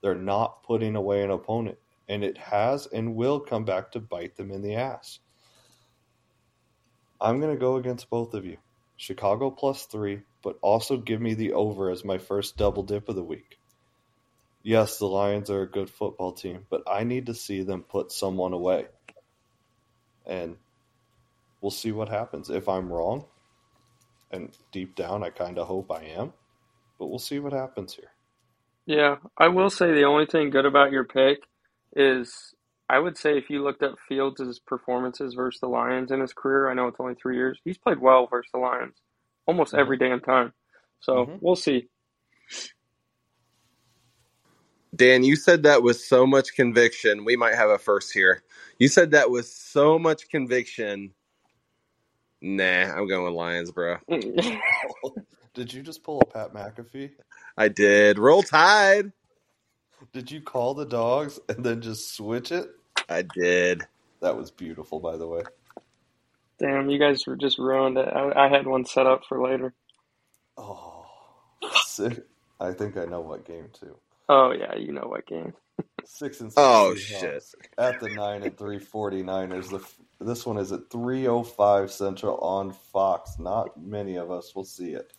They're 0.01 0.13
not 0.13 0.61
putting 0.63 0.95
away 0.95 1.23
an 1.23 1.31
opponent, 1.31 1.79
and 2.07 2.23
it 2.23 2.37
has 2.37 2.85
and 2.85 3.15
will 3.15 3.39
come 3.39 3.65
back 3.65 3.91
to 3.91 3.99
bite 3.99 4.35
them 4.35 4.51
in 4.51 4.61
the 4.61 4.75
ass. 4.75 5.19
I'm 7.19 7.39
going 7.39 7.53
to 7.53 7.59
go 7.59 7.77
against 7.77 8.09
both 8.09 8.35
of 8.35 8.45
you. 8.45 8.57
Chicago 8.97 9.49
plus 9.49 9.87
three, 9.87 10.21
but 10.43 10.59
also 10.61 10.97
give 10.97 11.21
me 11.21 11.33
the 11.33 11.53
over 11.53 11.89
as 11.89 12.05
my 12.05 12.19
first 12.19 12.57
double 12.57 12.83
dip 12.83 13.09
of 13.09 13.15
the 13.15 13.23
week. 13.23 13.57
Yes, 14.63 14.99
the 14.99 15.07
Lions 15.07 15.49
are 15.49 15.63
a 15.63 15.69
good 15.69 15.89
football 15.89 16.33
team, 16.33 16.65
but 16.69 16.83
I 16.87 17.03
need 17.03 17.27
to 17.27 17.33
see 17.35 17.63
them 17.63 17.83
put 17.83 18.11
someone 18.11 18.53
away. 18.53 18.87
And 20.25 20.57
we'll 21.61 21.71
see 21.71 21.91
what 21.91 22.09
happens. 22.09 22.49
If 22.49 22.69
I'm 22.69 22.91
wrong, 22.91 23.25
and 24.31 24.51
deep 24.71 24.95
down 24.95 25.23
I 25.23 25.29
kind 25.31 25.59
of 25.59 25.67
hope 25.67 25.91
I 25.91 26.03
am, 26.05 26.33
but 26.99 27.07
we'll 27.07 27.19
see 27.19 27.39
what 27.39 27.53
happens 27.53 27.95
here. 27.95 28.11
Yeah, 28.87 29.17
I 29.37 29.49
will 29.49 29.71
say 29.71 29.93
the 29.93 30.05
only 30.05 30.27
thing 30.27 30.51
good 30.51 30.67
about 30.67 30.91
your 30.91 31.05
pick 31.05 31.39
is 31.95 32.53
I 32.89 32.99
would 32.99 33.17
say 33.17 33.37
if 33.37 33.49
you 33.49 33.63
looked 33.63 33.83
up 33.83 33.95
Fields' 34.09 34.59
performances 34.67 35.35
versus 35.35 35.61
the 35.61 35.69
Lions 35.69 36.11
in 36.11 36.21
his 36.21 36.33
career, 36.33 36.69
I 36.69 36.75
know 36.75 36.89
it's 36.89 36.99
only 36.99 37.15
three 37.15 37.37
years, 37.37 37.59
he's 37.65 37.79
played 37.79 38.01
well 38.01 38.27
versus 38.29 38.51
the 38.53 38.59
Lions 38.59 38.97
almost 39.47 39.75
every 39.75 39.97
Mm-hmm. 39.97 39.99
damn 39.99 40.21
time. 40.21 40.53
So 41.01 41.31
Mhm. 41.31 41.41
we'll 41.41 41.57
see. 41.57 41.89
Dan, 44.95 45.23
you 45.23 45.35
said 45.35 45.63
that 45.63 45.83
with 45.83 45.99
so 45.99 46.27
much 46.27 46.53
conviction. 46.53 47.23
We 47.23 47.35
might 47.35 47.55
have 47.55 47.69
a 47.69 47.77
first 47.77 48.13
here. 48.13 48.43
You 48.77 48.87
said 48.87 49.11
that 49.11 49.31
with 49.31 49.47
so 49.47 49.97
much 49.97 50.29
conviction. 50.29 51.13
Nah, 52.41 52.63
I'm 52.63 53.07
going 53.07 53.23
with 53.23 53.33
Lions, 53.33 53.71
bro. 53.71 53.97
Did 55.53 55.73
you 55.73 55.81
just 55.81 56.03
pull 56.03 56.21
a 56.21 56.25
Pat 56.25 56.53
McAfee? 56.53 57.11
I 57.57 57.67
did. 57.67 58.17
Roll 58.17 58.41
Tide. 58.41 59.11
Did 60.13 60.31
you 60.31 60.41
call 60.41 60.73
the 60.73 60.85
dogs 60.85 61.39
and 61.49 61.63
then 61.63 61.81
just 61.81 62.15
switch 62.15 62.51
it? 62.51 62.69
I 63.09 63.23
did. 63.23 63.83
That 64.21 64.37
was 64.37 64.49
beautiful, 64.49 64.99
by 64.99 65.17
the 65.17 65.27
way. 65.27 65.43
Damn, 66.59 66.89
you 66.89 66.99
guys 66.99 67.25
were 67.27 67.35
just 67.35 67.59
ruined 67.59 67.97
it. 67.97 68.07
I, 68.07 68.45
I 68.45 68.49
had 68.49 68.65
one 68.65 68.85
set 68.85 69.07
up 69.07 69.23
for 69.27 69.41
later. 69.41 69.73
Oh, 70.57 71.05
sick. 71.85 72.25
I 72.59 72.71
think 72.71 72.97
I 72.97 73.05
know 73.05 73.21
what 73.21 73.45
game 73.45 73.69
too. 73.73 73.97
Oh 74.29 74.51
yeah, 74.51 74.75
you 74.75 74.91
know 74.91 75.07
what 75.07 75.27
game. 75.27 75.53
Six 76.05 76.41
and 76.41 76.51
six. 76.51 76.61
Oh, 76.61 76.95
shit. 76.95 77.43
At 77.77 77.99
the 77.99 78.09
nine 78.09 78.43
and 78.43 78.57
three 78.57 78.79
49ers. 78.79 79.69
The, 79.69 80.23
this 80.23 80.45
one 80.45 80.57
is 80.57 80.71
at 80.71 80.89
305 80.91 81.91
Central 81.91 82.37
on 82.37 82.71
Fox. 82.71 83.39
Not 83.39 83.81
many 83.81 84.17
of 84.17 84.31
us 84.31 84.55
will 84.55 84.65
see 84.65 84.91
it. 84.93 85.13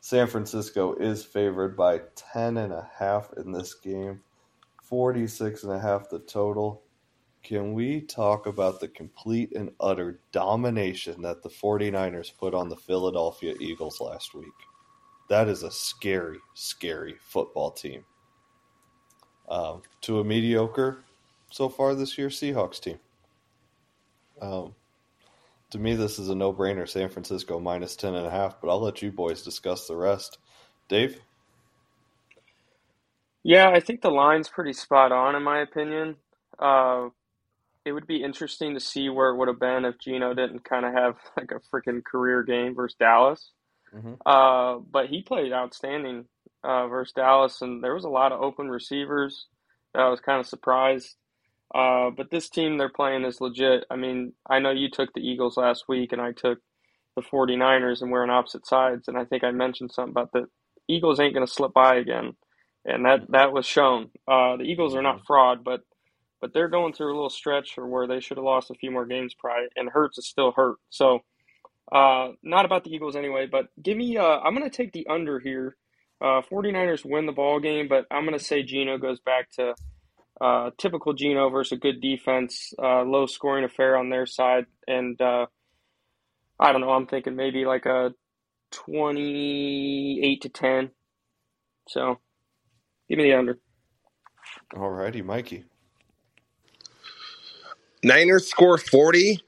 San 0.00 0.26
Francisco 0.26 0.94
is 0.94 1.24
favored 1.24 1.76
by 1.76 2.00
10 2.14 2.56
and 2.56 2.72
a 2.72 2.88
half 2.98 3.32
in 3.36 3.52
this 3.52 3.74
game. 3.74 4.20
46 4.82 5.64
and 5.64 5.72
a 5.72 5.80
half 5.80 6.08
the 6.08 6.20
total. 6.20 6.82
Can 7.42 7.74
we 7.74 8.00
talk 8.00 8.46
about 8.46 8.80
the 8.80 8.88
complete 8.88 9.52
and 9.54 9.70
utter 9.80 10.20
domination 10.32 11.22
that 11.22 11.42
the 11.42 11.48
49ers 11.48 12.36
put 12.36 12.54
on 12.54 12.68
the 12.68 12.76
Philadelphia 12.76 13.54
Eagles 13.60 14.00
last 14.00 14.34
week? 14.34 14.67
That 15.28 15.48
is 15.48 15.62
a 15.62 15.70
scary, 15.70 16.38
scary 16.54 17.16
football 17.20 17.70
team. 17.70 18.04
Um, 19.48 19.82
to 20.02 20.20
a 20.20 20.24
mediocre, 20.24 21.04
so 21.50 21.68
far 21.68 21.94
this 21.94 22.18
year, 22.18 22.28
Seahawks 22.28 22.80
team. 22.80 22.98
Um, 24.40 24.74
to 25.70 25.78
me, 25.78 25.94
this 25.94 26.18
is 26.18 26.28
a 26.28 26.34
no-brainer. 26.34 26.88
San 26.88 27.08
Francisco 27.08 27.58
minus 27.58 27.96
ten 27.96 28.14
and 28.14 28.26
a 28.26 28.30
half, 28.30 28.60
but 28.60 28.68
I'll 28.68 28.80
let 28.80 29.02
you 29.02 29.10
boys 29.10 29.42
discuss 29.42 29.86
the 29.86 29.96
rest. 29.96 30.38
Dave, 30.88 31.20
Yeah, 33.44 33.70
I 33.70 33.80
think 33.80 34.02
the 34.02 34.10
line's 34.10 34.48
pretty 34.48 34.72
spot 34.72 35.12
on 35.12 35.34
in 35.34 35.42
my 35.42 35.60
opinion. 35.60 36.16
Uh, 36.58 37.08
it 37.84 37.92
would 37.92 38.06
be 38.06 38.22
interesting 38.22 38.74
to 38.74 38.80
see 38.80 39.08
where 39.08 39.30
it 39.30 39.36
would 39.36 39.48
have 39.48 39.60
been 39.60 39.84
if 39.84 39.98
Gino 39.98 40.34
didn't 40.34 40.64
kind 40.64 40.84
of 40.84 40.92
have 40.92 41.16
like 41.36 41.50
a 41.52 41.60
freaking 41.74 42.04
career 42.04 42.42
game 42.42 42.74
versus 42.74 42.96
Dallas. 42.98 43.52
Mhm. 43.94 44.18
Uh, 44.26 44.80
but 44.90 45.06
he 45.08 45.22
played 45.22 45.52
outstanding 45.52 46.26
uh, 46.64 46.88
versus 46.88 47.12
Dallas, 47.14 47.62
and 47.62 47.82
there 47.82 47.94
was 47.94 48.04
a 48.04 48.08
lot 48.10 48.32
of 48.32 48.40
open 48.42 48.68
receivers. 48.70 49.46
that 49.94 50.02
I 50.02 50.08
was 50.10 50.20
kind 50.20 50.40
of 50.40 50.46
surprised. 50.46 51.16
Uh, 51.74 52.10
but 52.10 52.30
this 52.30 52.48
team 52.50 52.78
they're 52.78 52.88
playing 52.90 53.24
is 53.24 53.40
legit. 53.40 53.84
I 53.90 53.96
mean, 53.96 54.34
I 54.48 54.58
know 54.60 54.70
you 54.70 54.90
took 54.90 55.12
the 55.14 55.20
Eagles 55.20 55.56
last 55.56 55.84
week, 55.88 56.12
and 56.12 56.20
I 56.22 56.32
took 56.32 56.60
the 57.16 57.22
49ers, 57.22 58.02
and 58.02 58.10
we're 58.12 58.22
on 58.22 58.30
opposite 58.30 58.66
sides. 58.66 59.08
And 59.08 59.18
I 59.18 59.24
think 59.24 59.44
I 59.44 59.50
mentioned 59.52 59.92
something 59.92 60.12
about 60.12 60.32
the 60.32 60.48
Eagles 60.88 61.20
ain't 61.20 61.34
going 61.34 61.46
to 61.46 61.52
slip 61.52 61.72
by 61.74 61.96
again, 61.96 62.36
and 62.84 63.04
that 63.06 63.30
that 63.30 63.52
was 63.52 63.66
shown. 63.66 64.10
Uh, 64.28 64.56
the 64.56 64.64
Eagles 64.64 64.94
are 64.94 65.02
not 65.02 65.26
fraud, 65.26 65.64
but 65.64 65.82
but 66.40 66.54
they're 66.54 66.68
going 66.68 66.92
through 66.92 67.12
a 67.12 67.16
little 67.16 67.30
stretch 67.30 67.76
where 67.76 68.06
they 68.06 68.20
should 68.20 68.36
have 68.38 68.44
lost 68.44 68.70
a 68.70 68.74
few 68.74 68.90
more 68.90 69.06
games 69.06 69.34
probably, 69.34 69.68
and 69.76 69.90
Hurts 69.90 70.18
is 70.18 70.26
still 70.28 70.52
hurt. 70.52 70.76
So, 70.90 71.20
uh, 71.92 72.30
not 72.42 72.64
about 72.64 72.84
the 72.84 72.90
Eagles 72.90 73.16
anyway, 73.16 73.46
but 73.50 73.66
give 73.82 73.96
me, 73.96 74.16
uh, 74.16 74.22
I'm 74.24 74.54
going 74.56 74.68
to 74.68 74.76
take 74.76 74.92
the 74.92 75.06
under 75.08 75.38
here. 75.40 75.76
Uh, 76.20 76.42
49ers 76.50 77.04
win 77.04 77.26
the 77.26 77.32
ball 77.32 77.60
game, 77.60 77.88
but 77.88 78.06
I'm 78.10 78.24
going 78.26 78.38
to 78.38 78.44
say 78.44 78.62
Gino 78.62 78.98
goes 78.98 79.20
back 79.20 79.50
to 79.52 79.74
uh, 80.40 80.70
typical 80.78 81.14
Gino 81.14 81.50
versus 81.50 81.72
a 81.72 81.76
good 81.76 82.00
defense, 82.00 82.72
uh, 82.82 83.02
low 83.02 83.26
scoring 83.26 83.64
affair 83.64 83.96
on 83.96 84.10
their 84.10 84.26
side, 84.26 84.66
and 84.86 85.20
uh, 85.20 85.46
I 86.60 86.72
don't 86.72 86.80
know. 86.80 86.90
I'm 86.92 87.06
thinking 87.06 87.36
maybe 87.36 87.64
like 87.64 87.86
a 87.86 88.12
28 88.72 90.42
to 90.42 90.48
10. 90.48 90.90
So, 91.88 92.20
give 93.08 93.18
me 93.18 93.24
the 93.24 93.34
under. 93.38 93.58
All 94.76 94.90
righty, 94.90 95.22
Mikey. 95.22 95.64
Niners 98.04 98.48
score 98.48 98.78
40. 98.78 99.40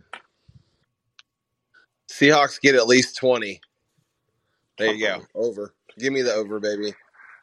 Seahawks 2.20 2.60
get 2.60 2.74
at 2.74 2.86
least 2.86 3.16
20. 3.16 3.60
There 4.78 4.94
you 4.94 5.06
go. 5.06 5.22
Over. 5.34 5.74
Give 5.98 6.12
me 6.12 6.22
the 6.22 6.34
over, 6.34 6.60
baby. 6.60 6.94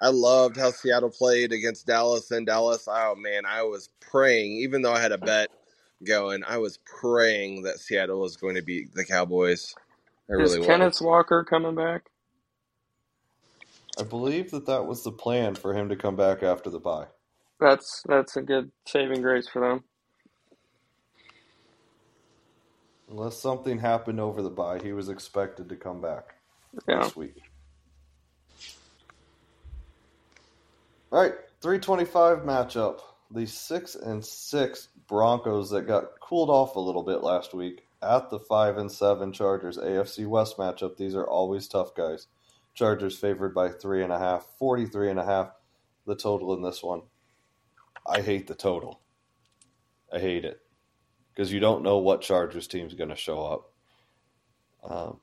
I 0.01 0.09
loved 0.09 0.57
how 0.57 0.71
Seattle 0.71 1.09
played 1.09 1.51
against 1.51 1.87
Dallas 1.87 2.29
and 2.31 2.45
Dallas. 2.45 2.87
Oh 2.87 3.15
man, 3.15 3.45
I 3.45 3.63
was 3.63 3.89
praying, 3.99 4.51
even 4.57 4.81
though 4.83 4.93
I 4.93 5.01
had 5.01 5.11
a 5.11 5.17
bet 5.17 5.49
going, 6.05 6.43
I 6.47 6.57
was 6.57 6.79
praying 7.01 7.63
that 7.63 7.79
Seattle 7.79 8.19
was 8.21 8.37
going 8.37 8.55
to 8.55 8.61
beat 8.61 8.93
the 8.93 9.05
Cowboys. 9.05 9.73
I 10.29 10.33
Is 10.37 10.57
really 10.57 10.59
Kenneth 10.59 10.95
was. 10.95 11.01
Walker 11.01 11.43
coming 11.43 11.75
back? 11.75 12.03
I 13.99 14.03
believe 14.03 14.51
that 14.51 14.67
that 14.67 14.85
was 14.85 15.03
the 15.03 15.11
plan 15.11 15.55
for 15.55 15.73
him 15.73 15.89
to 15.89 15.95
come 15.95 16.15
back 16.15 16.43
after 16.43 16.69
the 16.69 16.79
bye. 16.79 17.07
That's 17.59 18.03
that's 18.07 18.37
a 18.37 18.43
good 18.43 18.71
saving 18.87 19.21
grace 19.23 19.47
for 19.47 19.61
them. 19.61 19.83
Unless 23.09 23.37
something 23.37 23.79
happened 23.79 24.19
over 24.19 24.41
the 24.41 24.49
bye, 24.49 24.79
he 24.79 24.91
was 24.91 25.09
expected 25.09 25.69
to 25.69 25.75
come 25.75 26.01
back 26.01 26.35
Yeah. 26.87 27.03
this 27.03 27.15
week. 27.15 27.41
All 31.11 31.21
right, 31.21 31.33
325 31.61 32.39
matchup. 32.39 32.99
The 33.31 33.45
6 33.45 33.95
and 33.95 34.23
6 34.25 34.87
Broncos 35.07 35.69
that 35.71 35.83
got 35.83 36.19
cooled 36.21 36.49
off 36.49 36.75
a 36.75 36.79
little 36.79 37.03
bit 37.03 37.23
last 37.23 37.53
week 37.53 37.85
at 38.01 38.29
the 38.29 38.39
5 38.39 38.77
and 38.77 38.91
7 38.91 39.31
Chargers 39.31 39.77
AFC 39.77 40.25
West 40.27 40.57
matchup. 40.57 40.97
These 40.97 41.15
are 41.15 41.27
always 41.27 41.67
tough 41.67 41.95
guys. 41.95 42.27
Chargers 42.73 43.17
favored 43.17 43.53
by 43.53 43.69
3.5, 43.69 44.43
43.5 44.59 45.51
the 46.05 46.15
total 46.15 46.53
in 46.53 46.61
this 46.61 46.83
one. 46.83 47.03
I 48.05 48.21
hate 48.21 48.47
the 48.47 48.55
total. 48.55 49.01
I 50.11 50.19
hate 50.19 50.45
it 50.45 50.61
because 51.37 51.53
you 51.53 51.59
don't 51.59 51.83
know 51.83 51.99
what 51.99 52.21
Chargers 52.21 52.67
team's 52.67 52.95
going 52.95 53.11
to 53.11 53.15
show 53.15 53.45
up. 53.45 53.71
Um, 54.83 55.19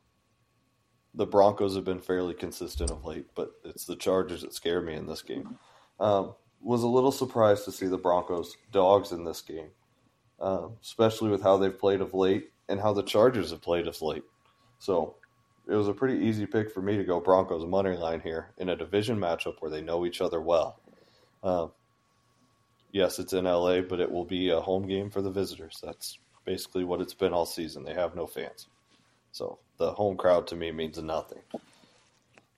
the 1.12 1.26
Broncos 1.26 1.74
have 1.74 1.84
been 1.84 1.98
fairly 1.98 2.34
consistent 2.34 2.92
of 2.92 3.04
late, 3.04 3.26
but 3.34 3.50
it's 3.64 3.84
the 3.84 3.96
Chargers 3.96 4.42
that 4.42 4.54
scare 4.54 4.80
me 4.80 4.94
in 4.94 5.06
this 5.08 5.22
game. 5.22 5.58
Um, 5.98 6.34
was 6.60 6.84
a 6.84 6.88
little 6.88 7.10
surprised 7.10 7.64
to 7.64 7.72
see 7.72 7.88
the 7.88 7.98
Broncos 7.98 8.56
dogs 8.70 9.10
in 9.10 9.24
this 9.24 9.40
game, 9.40 9.70
um, 10.40 10.76
especially 10.80 11.30
with 11.30 11.42
how 11.42 11.56
they've 11.56 11.76
played 11.76 12.00
of 12.00 12.14
late 12.14 12.52
and 12.68 12.80
how 12.80 12.92
the 12.92 13.02
Chargers 13.02 13.50
have 13.50 13.60
played 13.60 13.88
of 13.88 14.00
late. 14.00 14.24
So 14.78 15.16
it 15.66 15.74
was 15.74 15.88
a 15.88 15.92
pretty 15.92 16.24
easy 16.24 16.46
pick 16.46 16.70
for 16.70 16.80
me 16.80 16.96
to 16.96 17.02
go 17.02 17.18
Broncos 17.18 17.66
money 17.66 17.96
line 17.96 18.20
here 18.20 18.52
in 18.58 18.68
a 18.68 18.76
division 18.76 19.18
matchup 19.18 19.56
where 19.58 19.70
they 19.70 19.80
know 19.80 20.06
each 20.06 20.20
other 20.20 20.40
well. 20.40 20.78
Um, 21.42 21.72
yes, 22.94 23.18
it's 23.18 23.34
in 23.34 23.44
LA, 23.44 23.82
but 23.82 24.00
it 24.00 24.10
will 24.10 24.24
be 24.24 24.48
a 24.48 24.60
home 24.60 24.86
game 24.86 25.10
for 25.10 25.20
the 25.20 25.30
visitors. 25.30 25.78
That's 25.82 26.18
basically 26.46 26.84
what 26.84 27.02
it's 27.02 27.12
been 27.12 27.34
all 27.34 27.44
season. 27.44 27.84
They 27.84 27.92
have 27.92 28.14
no 28.14 28.26
fans. 28.26 28.68
So 29.32 29.58
the 29.76 29.92
home 29.92 30.16
crowd 30.16 30.46
to 30.46 30.56
me 30.56 30.70
means 30.70 30.96
nothing. 31.02 31.40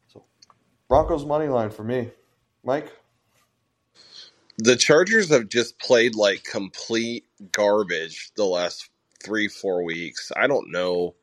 So 0.06 0.22
Broncos 0.88 1.24
money 1.24 1.48
line 1.48 1.70
for 1.70 1.82
me. 1.82 2.10
Mike? 2.62 2.92
The 4.58 4.76
Chargers 4.76 5.30
have 5.30 5.48
just 5.48 5.78
played 5.78 6.14
like 6.14 6.44
complete 6.44 7.24
garbage 7.52 8.30
the 8.36 8.44
last 8.44 8.90
three, 9.22 9.48
four 9.48 9.84
weeks. 9.84 10.30
I 10.36 10.46
don't 10.46 10.70
know 10.70 11.14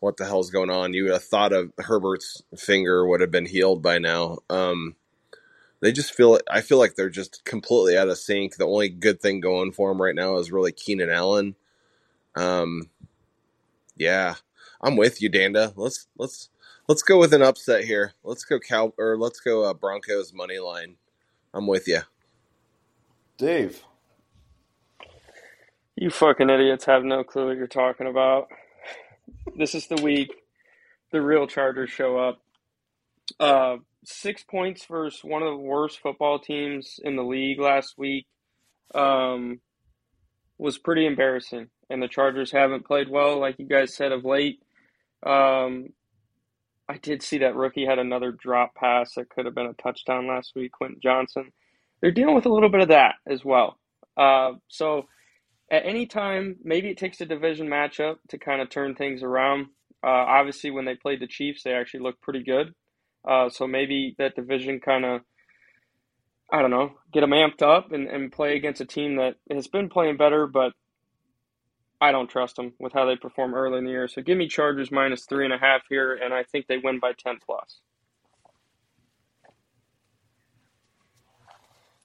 what 0.00 0.18
the 0.18 0.26
hell's 0.26 0.50
going 0.50 0.70
on. 0.70 0.92
You 0.92 1.04
would 1.04 1.12
have 1.12 1.24
thought 1.24 1.52
of 1.52 1.72
Herbert's 1.78 2.42
finger 2.56 3.06
would 3.06 3.20
have 3.22 3.30
been 3.30 3.46
healed 3.46 3.82
by 3.82 3.98
now. 3.98 4.38
Um, 4.50 4.96
they 5.84 5.92
just 5.92 6.14
feel 6.14 6.38
I 6.50 6.62
feel 6.62 6.78
like 6.78 6.94
they're 6.94 7.10
just 7.10 7.44
completely 7.44 7.98
out 7.98 8.08
of 8.08 8.16
sync. 8.16 8.56
The 8.56 8.66
only 8.66 8.88
good 8.88 9.20
thing 9.20 9.40
going 9.40 9.70
for 9.70 9.90
them 9.90 10.00
right 10.00 10.14
now 10.14 10.38
is 10.38 10.50
really 10.50 10.72
Keenan 10.72 11.10
Allen. 11.10 11.56
Um, 12.34 12.88
yeah, 13.94 14.36
I'm 14.80 14.96
with 14.96 15.20
you, 15.20 15.30
Danda. 15.30 15.74
Let's 15.76 16.06
let's 16.16 16.48
let's 16.88 17.02
go 17.02 17.18
with 17.18 17.34
an 17.34 17.42
upset 17.42 17.84
here. 17.84 18.14
Let's 18.24 18.44
go 18.44 18.58
cow 18.58 18.94
or 18.96 19.18
let's 19.18 19.40
go 19.40 19.64
uh, 19.64 19.74
Broncos 19.74 20.32
money 20.32 20.58
line. 20.58 20.96
I'm 21.52 21.66
with 21.66 21.86
you. 21.86 22.00
Dave. 23.36 23.84
You 25.96 26.08
fucking 26.08 26.48
idiots 26.48 26.86
have 26.86 27.04
no 27.04 27.24
clue 27.24 27.48
what 27.48 27.58
you're 27.58 27.66
talking 27.66 28.06
about. 28.06 28.48
This 29.54 29.74
is 29.74 29.86
the 29.88 30.00
week 30.02 30.32
the 31.10 31.20
real 31.20 31.46
Chargers 31.46 31.90
show 31.90 32.16
up. 32.16 32.40
Uh, 33.38 33.76
six 34.04 34.42
points 34.42 34.84
versus 34.86 35.20
one 35.24 35.42
of 35.42 35.50
the 35.50 35.56
worst 35.56 36.00
football 36.00 36.38
teams 36.38 37.00
in 37.02 37.16
the 37.16 37.22
league 37.22 37.60
last 37.60 37.94
week 37.96 38.26
um, 38.94 39.60
was 40.58 40.78
pretty 40.78 41.06
embarrassing. 41.06 41.68
And 41.90 42.02
the 42.02 42.08
Chargers 42.08 42.50
haven't 42.50 42.86
played 42.86 43.08
well, 43.08 43.38
like 43.38 43.58
you 43.58 43.66
guys 43.66 43.94
said, 43.94 44.12
of 44.12 44.24
late. 44.24 44.60
Um, 45.24 45.88
I 46.88 46.98
did 46.98 47.22
see 47.22 47.38
that 47.38 47.56
rookie 47.56 47.86
had 47.86 47.98
another 47.98 48.32
drop 48.32 48.74
pass 48.74 49.14
that 49.14 49.30
could 49.30 49.46
have 49.46 49.54
been 49.54 49.66
a 49.66 49.82
touchdown 49.82 50.26
last 50.26 50.52
week, 50.54 50.72
Quentin 50.72 51.00
Johnston. 51.02 51.52
They're 52.00 52.10
dealing 52.10 52.34
with 52.34 52.46
a 52.46 52.52
little 52.52 52.68
bit 52.68 52.82
of 52.82 52.88
that 52.88 53.16
as 53.26 53.44
well. 53.44 53.78
Uh, 54.16 54.52
so 54.68 55.08
at 55.70 55.86
any 55.86 56.06
time, 56.06 56.56
maybe 56.62 56.90
it 56.90 56.98
takes 56.98 57.20
a 57.20 57.26
division 57.26 57.68
matchup 57.68 58.16
to 58.28 58.38
kind 58.38 58.60
of 58.60 58.70
turn 58.70 58.94
things 58.94 59.22
around. 59.22 59.66
Uh, 60.02 60.10
obviously, 60.10 60.70
when 60.70 60.84
they 60.84 60.94
played 60.94 61.20
the 61.20 61.26
Chiefs, 61.26 61.62
they 61.62 61.72
actually 61.72 62.00
looked 62.00 62.20
pretty 62.20 62.42
good. 62.42 62.74
Uh, 63.26 63.48
so 63.48 63.66
maybe 63.66 64.14
that 64.18 64.36
division 64.36 64.80
kind 64.80 65.04
of, 65.04 65.20
I 66.52 66.60
don't 66.60 66.70
know, 66.70 66.92
get 67.12 67.20
them 67.20 67.30
amped 67.30 67.62
up 67.62 67.92
and, 67.92 68.06
and 68.08 68.30
play 68.30 68.56
against 68.56 68.80
a 68.80 68.86
team 68.86 69.16
that 69.16 69.36
has 69.50 69.66
been 69.66 69.88
playing 69.88 70.16
better, 70.16 70.46
but 70.46 70.72
I 72.00 72.12
don't 72.12 72.28
trust 72.28 72.56
them 72.56 72.74
with 72.78 72.92
how 72.92 73.06
they 73.06 73.16
perform 73.16 73.54
early 73.54 73.78
in 73.78 73.84
the 73.84 73.90
year. 73.90 74.08
So 74.08 74.20
give 74.20 74.36
me 74.36 74.46
Chargers 74.46 74.90
minus 74.90 75.24
three 75.24 75.44
and 75.44 75.54
a 75.54 75.58
half 75.58 75.82
here, 75.88 76.14
and 76.14 76.34
I 76.34 76.42
think 76.42 76.66
they 76.66 76.78
win 76.78 77.00
by 77.00 77.12
10 77.12 77.38
plus. 77.44 77.80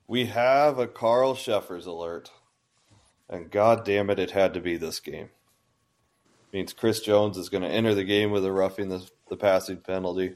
We 0.08 0.26
have 0.26 0.80
a 0.80 0.88
Carl 0.88 1.36
Cheffers 1.36 1.86
alert. 1.86 2.32
And 3.30 3.52
god 3.52 3.86
damn 3.86 4.10
it, 4.10 4.18
it 4.18 4.32
had 4.32 4.56
to 4.56 4.60
be 4.60 4.76
this 4.76 5.00
game. 5.00 5.30
Means 6.52 6.74
Chris 6.74 7.00
Jones 7.00 7.38
is 7.38 7.50
going 7.50 7.62
to 7.62 7.70
enter 7.70 7.94
the 7.94 8.04
game 8.04 8.32
with 8.32 8.44
a 8.44 8.52
roughing 8.52 8.90
the, 8.90 9.08
the 9.30 9.38
passing 9.38 9.78
penalty. 9.78 10.36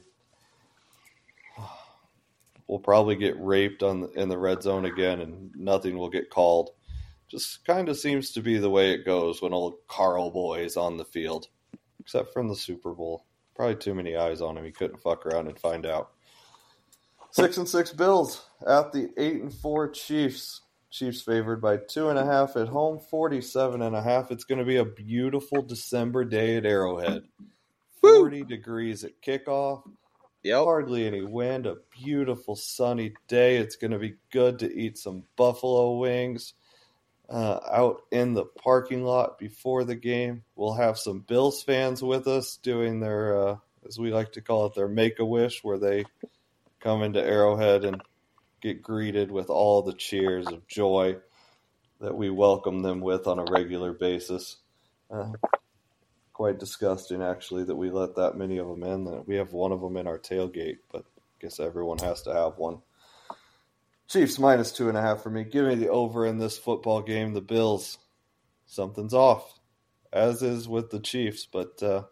We'll 2.66 2.78
probably 2.78 3.16
get 3.16 3.38
raped 3.38 3.82
on 3.82 4.00
the, 4.00 4.08
in 4.12 4.28
the 4.28 4.38
red 4.38 4.62
zone 4.62 4.86
again, 4.86 5.20
and 5.20 5.54
nothing 5.54 5.98
will 5.98 6.08
get 6.08 6.30
called. 6.30 6.70
Just 7.28 7.64
kind 7.64 7.88
of 7.88 7.98
seems 7.98 8.30
to 8.32 8.40
be 8.40 8.58
the 8.58 8.70
way 8.70 8.92
it 8.92 9.04
goes 9.04 9.42
when 9.42 9.52
old 9.52 9.74
Carl 9.88 10.30
Boy 10.30 10.60
is 10.60 10.76
on 10.76 10.96
the 10.96 11.04
field, 11.04 11.48
except 12.00 12.32
from 12.32 12.48
the 12.48 12.56
Super 12.56 12.92
Bowl. 12.94 13.26
Probably 13.54 13.76
too 13.76 13.94
many 13.94 14.16
eyes 14.16 14.40
on 14.40 14.56
him. 14.56 14.64
He 14.64 14.72
couldn't 14.72 15.02
fuck 15.02 15.26
around 15.26 15.48
and 15.48 15.58
find 15.58 15.86
out. 15.86 16.10
Six 17.30 17.56
and 17.56 17.68
six 17.68 17.92
Bills 17.92 18.46
at 18.66 18.92
the 18.92 19.10
eight 19.16 19.42
and 19.42 19.52
four 19.52 19.88
Chiefs. 19.90 20.62
Chiefs 20.90 21.22
favored 21.22 21.60
by 21.60 21.76
two 21.76 22.08
and 22.08 22.18
a 22.18 22.24
half 22.24 22.56
at 22.56 22.68
home, 22.68 23.00
47 23.10 23.82
and 23.82 23.96
a 23.96 24.02
half. 24.02 24.30
It's 24.30 24.44
going 24.44 24.60
to 24.60 24.64
be 24.64 24.76
a 24.76 24.84
beautiful 24.84 25.60
December 25.60 26.24
day 26.24 26.56
at 26.56 26.64
Arrowhead. 26.64 27.24
40 28.00 28.44
degrees 28.44 29.02
at 29.02 29.20
kickoff. 29.20 29.82
Yep. 30.44 30.64
Hardly 30.64 31.06
any 31.06 31.22
wind, 31.22 31.66
a 31.66 31.76
beautiful 31.90 32.54
sunny 32.54 33.14
day. 33.28 33.56
It's 33.56 33.76
going 33.76 33.92
to 33.92 33.98
be 33.98 34.16
good 34.30 34.58
to 34.58 34.70
eat 34.70 34.98
some 34.98 35.24
buffalo 35.36 35.96
wings 35.96 36.52
uh, 37.30 37.60
out 37.72 38.02
in 38.10 38.34
the 38.34 38.44
parking 38.44 39.04
lot 39.04 39.38
before 39.38 39.84
the 39.84 39.94
game. 39.94 40.44
We'll 40.54 40.74
have 40.74 40.98
some 40.98 41.20
Bills 41.20 41.62
fans 41.62 42.02
with 42.02 42.28
us 42.28 42.58
doing 42.58 43.00
their, 43.00 43.38
uh, 43.38 43.56
as 43.88 43.98
we 43.98 44.12
like 44.12 44.32
to 44.32 44.42
call 44.42 44.66
it, 44.66 44.74
their 44.74 44.86
make 44.86 45.18
a 45.18 45.24
wish, 45.24 45.64
where 45.64 45.78
they 45.78 46.04
come 46.78 47.02
into 47.02 47.24
Arrowhead 47.24 47.86
and 47.86 48.02
get 48.60 48.82
greeted 48.82 49.30
with 49.30 49.48
all 49.48 49.80
the 49.80 49.94
cheers 49.94 50.46
of 50.48 50.66
joy 50.68 51.16
that 52.00 52.14
we 52.14 52.28
welcome 52.28 52.82
them 52.82 53.00
with 53.00 53.26
on 53.26 53.38
a 53.38 53.50
regular 53.50 53.94
basis. 53.94 54.58
Uh, 55.10 55.32
quite 56.34 56.58
disgusting, 56.58 57.22
actually, 57.22 57.64
that 57.64 57.76
we 57.76 57.90
let 57.90 58.16
that 58.16 58.36
many 58.36 58.58
of 58.58 58.68
them 58.68 58.82
in. 58.82 59.04
That 59.04 59.26
we 59.26 59.36
have 59.36 59.52
one 59.52 59.72
of 59.72 59.80
them 59.80 59.96
in 59.96 60.06
our 60.06 60.18
tailgate, 60.18 60.78
but 60.92 61.04
I 61.06 61.36
guess 61.40 61.60
everyone 61.60 61.98
has 62.00 62.22
to 62.22 62.34
have 62.34 62.58
one. 62.58 62.82
Chiefs 64.08 64.38
minus 64.38 64.72
two 64.72 64.88
and 64.90 64.98
a 64.98 65.00
half 65.00 65.22
for 65.22 65.30
me. 65.30 65.44
Give 65.44 65.64
me 65.64 65.76
the 65.76 65.88
over 65.88 66.26
in 66.26 66.38
this 66.38 66.58
football 66.58 67.00
game. 67.00 67.32
The 67.32 67.40
Bills, 67.40 67.98
something's 68.66 69.14
off, 69.14 69.58
as 70.12 70.42
is 70.42 70.68
with 70.68 70.90
the 70.90 71.00
Chiefs, 71.00 71.46
but 71.50 71.82
uh, 71.82 72.02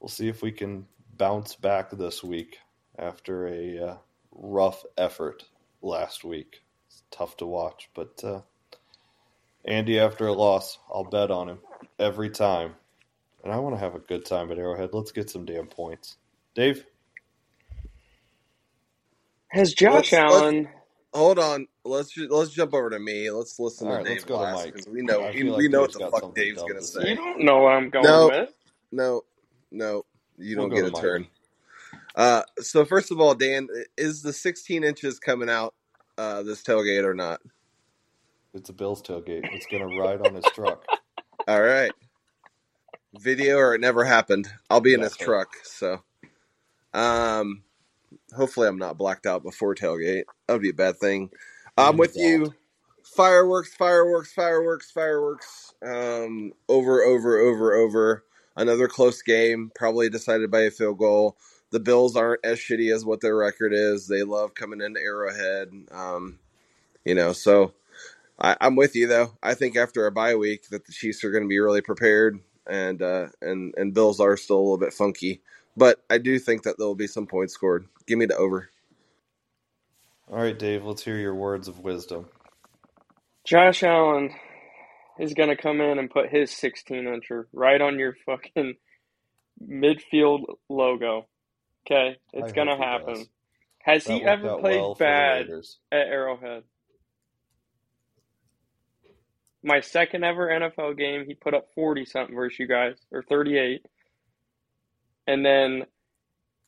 we'll 0.00 0.08
see 0.08 0.28
if 0.28 0.40
we 0.40 0.52
can 0.52 0.86
bounce 1.14 1.56
back 1.56 1.90
this 1.90 2.22
week 2.22 2.58
after 2.96 3.48
a 3.48 3.78
uh, 3.78 3.96
rough 4.32 4.84
effort 4.96 5.44
last 5.82 6.24
week. 6.24 6.62
It's 6.86 7.02
tough 7.10 7.36
to 7.38 7.46
watch, 7.46 7.90
but 7.94 8.22
uh, 8.24 8.40
Andy, 9.64 9.98
after 9.98 10.28
a 10.28 10.32
loss, 10.32 10.78
I'll 10.90 11.04
bet 11.04 11.30
on 11.30 11.48
him 11.48 11.58
every 11.98 12.30
time. 12.30 12.74
And 13.44 13.52
I 13.52 13.58
want 13.58 13.74
to 13.76 13.80
have 13.80 13.94
a 13.94 14.00
good 14.00 14.24
time 14.24 14.50
at 14.50 14.58
Arrowhead. 14.58 14.90
Let's 14.92 15.12
get 15.12 15.30
some 15.30 15.44
damn 15.44 15.66
points. 15.66 16.16
Dave? 16.54 16.84
Has 19.48 19.72
Josh 19.72 20.12
let's, 20.12 20.12
Allen. 20.12 20.64
Let's, 20.64 20.68
hold 21.14 21.38
on. 21.38 21.66
Let's 21.84 22.16
let's 22.16 22.50
jump 22.50 22.74
over 22.74 22.90
to 22.90 22.98
me. 22.98 23.30
Let's 23.30 23.58
listen 23.58 23.86
All 23.86 23.94
to 23.94 23.98
right, 23.98 24.04
Dave 24.04 24.14
let's 24.16 24.24
go 24.24 24.40
last, 24.40 24.66
to 24.66 24.72
Mike. 24.74 24.84
We 24.90 25.02
know 25.02 25.20
we, 25.20 25.42
like 25.44 25.58
we 25.58 25.68
know 25.68 25.82
what 25.82 25.92
the 25.92 26.10
fuck 26.10 26.34
Dave's 26.34 26.60
gonna 26.60 26.82
say. 26.82 27.10
You 27.10 27.16
don't 27.16 27.40
know 27.44 27.60
what 27.60 27.72
I'm 27.72 27.88
going 27.88 28.04
no, 28.04 28.28
with. 28.28 28.54
No, 28.92 29.22
no, 29.70 30.04
you 30.36 30.56
don't 30.56 30.68
get 30.68 30.84
a 30.84 30.90
turn. 30.90 31.26
Uh, 32.14 32.42
so 32.58 32.84
first 32.84 33.10
of 33.10 33.20
all, 33.20 33.34
Dan, 33.34 33.68
is 33.96 34.22
the 34.22 34.32
16 34.32 34.84
inches 34.84 35.18
coming 35.18 35.48
out 35.48 35.74
uh, 36.18 36.42
this 36.42 36.62
tailgate 36.62 37.04
or 37.04 37.14
not? 37.14 37.40
It's 38.52 38.68
a 38.68 38.72
Bills 38.72 39.00
tailgate. 39.02 39.48
It's 39.52 39.66
gonna 39.66 39.86
ride 39.86 40.26
on 40.26 40.34
his 40.34 40.44
truck. 40.54 40.84
All 41.48 41.62
right. 41.62 41.92
Video 43.18 43.56
or 43.56 43.74
it 43.74 43.80
never 43.80 44.04
happened. 44.04 44.48
I'll 44.68 44.82
be 44.82 44.92
in 44.92 45.00
That's 45.00 45.16
his 45.16 45.26
truck, 45.26 45.48
so 45.64 46.02
um 46.92 47.62
hopefully 48.36 48.68
I'm 48.68 48.78
not 48.78 48.98
blacked 48.98 49.26
out 49.26 49.42
before 49.42 49.74
tailgate. 49.74 50.24
That 50.46 50.52
would 50.52 50.62
be 50.62 50.70
a 50.70 50.74
bad 50.74 50.98
thing. 50.98 51.30
I'm 51.78 51.96
with 51.96 52.16
you. 52.16 52.54
Fireworks, 53.02 53.74
fireworks, 53.74 54.32
fireworks, 54.32 54.90
fireworks. 54.90 55.72
Um 55.82 56.52
over, 56.68 57.02
over, 57.02 57.38
over, 57.38 57.74
over. 57.74 58.24
Another 58.54 58.86
close 58.86 59.22
game, 59.22 59.72
probably 59.74 60.10
decided 60.10 60.50
by 60.50 60.60
a 60.60 60.70
field 60.70 60.98
goal 60.98 61.38
the 61.70 61.80
Bills 61.80 62.16
aren't 62.16 62.44
as 62.44 62.58
shitty 62.58 62.94
as 62.94 63.04
what 63.04 63.20
their 63.20 63.36
record 63.36 63.72
is. 63.72 64.06
They 64.06 64.22
love 64.22 64.54
coming 64.54 64.80
into 64.80 65.00
Arrowhead. 65.00 65.68
Um, 65.90 66.38
you 67.04 67.14
know, 67.14 67.32
so 67.32 67.72
I, 68.38 68.56
am 68.60 68.76
with 68.76 68.94
you 68.96 69.06
though. 69.06 69.32
I 69.42 69.54
think 69.54 69.76
after 69.76 70.06
a 70.06 70.12
bye 70.12 70.36
week 70.36 70.68
that 70.70 70.86
the 70.86 70.92
Chiefs 70.92 71.24
are 71.24 71.30
going 71.30 71.44
to 71.44 71.48
be 71.48 71.58
really 71.58 71.82
prepared, 71.82 72.40
and 72.68 73.02
uh, 73.02 73.28
and 73.42 73.74
and 73.76 73.94
Bills 73.94 74.20
are 74.20 74.36
still 74.36 74.58
a 74.58 74.60
little 74.60 74.78
bit 74.78 74.92
funky, 74.92 75.40
but 75.76 76.02
I 76.10 76.18
do 76.18 76.38
think 76.38 76.62
that 76.62 76.78
there 76.78 76.86
will 76.86 76.94
be 76.94 77.06
some 77.06 77.26
points 77.26 77.54
scored. 77.54 77.86
Give 78.06 78.18
me 78.18 78.26
the 78.26 78.36
over. 78.36 78.70
All 80.30 80.38
right, 80.38 80.58
Dave. 80.58 80.84
Let's 80.84 81.02
hear 81.04 81.16
your 81.18 81.34
words 81.34 81.68
of 81.68 81.80
wisdom. 81.80 82.26
Josh 83.44 83.82
Allen 83.82 84.34
is 85.18 85.34
going 85.34 85.48
to 85.48 85.56
come 85.56 85.80
in 85.80 85.98
and 85.98 86.10
put 86.10 86.28
his 86.28 86.50
16 86.50 87.04
incher 87.04 87.46
right 87.52 87.80
on 87.80 87.98
your 87.98 88.14
fucking 88.26 88.74
midfield 89.62 90.44
logo. 90.68 91.26
Okay, 91.86 92.18
it's 92.34 92.52
gonna 92.52 92.76
happen. 92.76 93.14
Does. 93.14 93.28
Has 93.82 94.04
that 94.04 94.12
he 94.12 94.22
ever 94.22 94.58
played 94.58 94.80
well 94.80 94.94
bad 94.94 95.48
at 95.90 96.08
Arrowhead? 96.08 96.64
My 99.62 99.80
second 99.80 100.24
ever 100.24 100.48
NFL 100.48 100.96
game, 100.96 101.24
he 101.26 101.34
put 101.34 101.54
up 101.54 101.68
forty 101.74 102.04
something 102.04 102.34
versus 102.34 102.58
you 102.58 102.68
guys, 102.68 102.96
or 103.10 103.22
thirty 103.22 103.58
eight, 103.58 103.84
and 105.26 105.44
then 105.44 105.84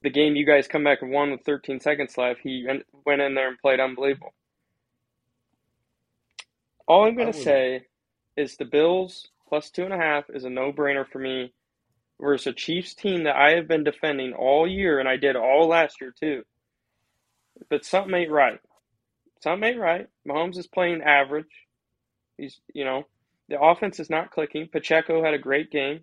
the 0.02 0.10
game 0.10 0.34
you 0.34 0.46
guys 0.46 0.66
come 0.66 0.84
back 0.84 1.02
and 1.02 1.12
won 1.12 1.30
with 1.30 1.42
thirteen 1.42 1.80
seconds 1.80 2.16
left, 2.18 2.40
he 2.42 2.66
went 3.06 3.20
in 3.22 3.34
there 3.34 3.48
and 3.48 3.58
played 3.58 3.80
unbelievable. 3.80 4.34
All 6.88 7.04
I'm 7.04 7.16
gonna 7.16 7.32
say 7.32 7.86
is 8.36 8.56
the 8.56 8.64
Bills 8.64 9.28
plus 9.48 9.70
two 9.70 9.84
and 9.84 9.92
a 9.92 9.96
half 9.96 10.24
is 10.30 10.44
a 10.44 10.50
no 10.50 10.72
brainer 10.72 11.06
for 11.06 11.18
me 11.18 11.52
versus 12.20 12.48
a 12.48 12.52
Chiefs 12.52 12.94
team 12.94 13.24
that 13.24 13.36
I 13.36 13.52
have 13.56 13.68
been 13.68 13.84
defending 13.84 14.32
all 14.32 14.66
year, 14.66 14.98
and 14.98 15.08
I 15.08 15.16
did 15.16 15.36
all 15.36 15.68
last 15.68 16.00
year 16.00 16.12
too. 16.18 16.42
But 17.68 17.84
something 17.84 18.14
ain't 18.14 18.30
right. 18.30 18.58
Something 19.42 19.70
ain't 19.70 19.80
right. 19.80 20.08
Mahomes 20.26 20.58
is 20.58 20.66
playing 20.66 21.02
average. 21.02 21.46
He's, 22.40 22.60
you 22.72 22.84
know, 22.84 23.04
the 23.48 23.60
offense 23.60 24.00
is 24.00 24.10
not 24.10 24.30
clicking. 24.30 24.68
Pacheco 24.70 25.22
had 25.22 25.34
a 25.34 25.38
great 25.38 25.70
game. 25.70 26.00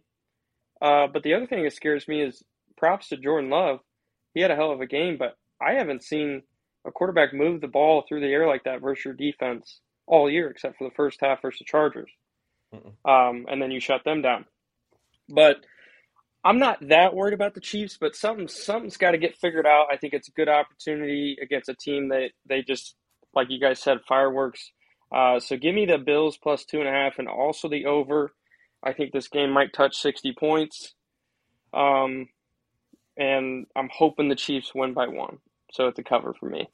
Uh, 0.81 1.07
but 1.07 1.23
the 1.23 1.33
other 1.33 1.47
thing 1.47 1.63
that 1.63 1.73
scares 1.73 2.07
me 2.07 2.21
is 2.21 2.43
props 2.77 3.09
to 3.09 3.17
Jordan 3.17 3.49
Love. 3.49 3.79
He 4.33 4.41
had 4.41 4.51
a 4.51 4.55
hell 4.55 4.71
of 4.71 4.81
a 4.81 4.85
game, 4.85 5.17
but 5.17 5.37
I 5.61 5.73
haven't 5.73 6.03
seen 6.03 6.43
a 6.85 6.91
quarterback 6.91 7.33
move 7.33 7.61
the 7.61 7.67
ball 7.67 8.03
through 8.07 8.21
the 8.21 8.27
air 8.27 8.47
like 8.47 8.63
that 8.65 8.81
versus 8.81 9.05
your 9.05 9.13
defense 9.15 9.81
all 10.05 10.29
year, 10.29 10.49
except 10.49 10.77
for 10.77 10.87
the 10.87 10.95
first 10.95 11.19
half 11.21 11.41
versus 11.41 11.59
the 11.59 11.65
Chargers. 11.65 12.11
Um, 13.05 13.45
and 13.49 13.61
then 13.61 13.71
you 13.71 13.79
shut 13.79 14.03
them 14.03 14.21
down. 14.21 14.45
But 15.29 15.57
I'm 16.43 16.59
not 16.59 16.87
that 16.89 17.15
worried 17.15 17.33
about 17.33 17.55
the 17.55 17.61
Chiefs, 17.61 17.97
but 17.99 18.15
something 18.15 18.47
something's 18.47 18.97
got 18.97 19.11
to 19.11 19.17
get 19.17 19.37
figured 19.37 19.65
out. 19.65 19.87
I 19.91 19.97
think 19.97 20.13
it's 20.13 20.29
a 20.29 20.33
good 20.33 20.49
opportunity 20.49 21.37
against 21.41 21.69
a 21.69 21.75
team 21.75 22.09
that 22.09 22.29
they 22.47 22.61
just 22.61 22.95
like 23.33 23.49
you 23.49 23.59
guys 23.59 23.81
said 23.81 23.99
fireworks. 24.07 24.71
Uh, 25.11 25.39
so 25.39 25.55
give 25.57 25.73
me 25.73 25.85
the 25.85 25.97
Bills 25.97 26.37
plus 26.37 26.65
two 26.65 26.79
and 26.79 26.87
a 26.87 26.91
half, 26.91 27.19
and 27.19 27.27
also 27.27 27.69
the 27.69 27.85
over. 27.85 28.33
I 28.83 28.93
think 28.93 29.11
this 29.11 29.27
game 29.27 29.51
might 29.51 29.73
touch 29.73 29.95
60 29.97 30.33
points. 30.39 30.93
Um, 31.73 32.27
and 33.17 33.65
I'm 33.75 33.89
hoping 33.91 34.29
the 34.29 34.35
Chiefs 34.35 34.71
win 34.75 34.93
by 34.93 35.07
one. 35.07 35.39
So 35.71 35.87
it's 35.87 35.99
a 35.99 36.03
cover 36.03 36.33
for 36.33 36.47
me. 36.47 36.69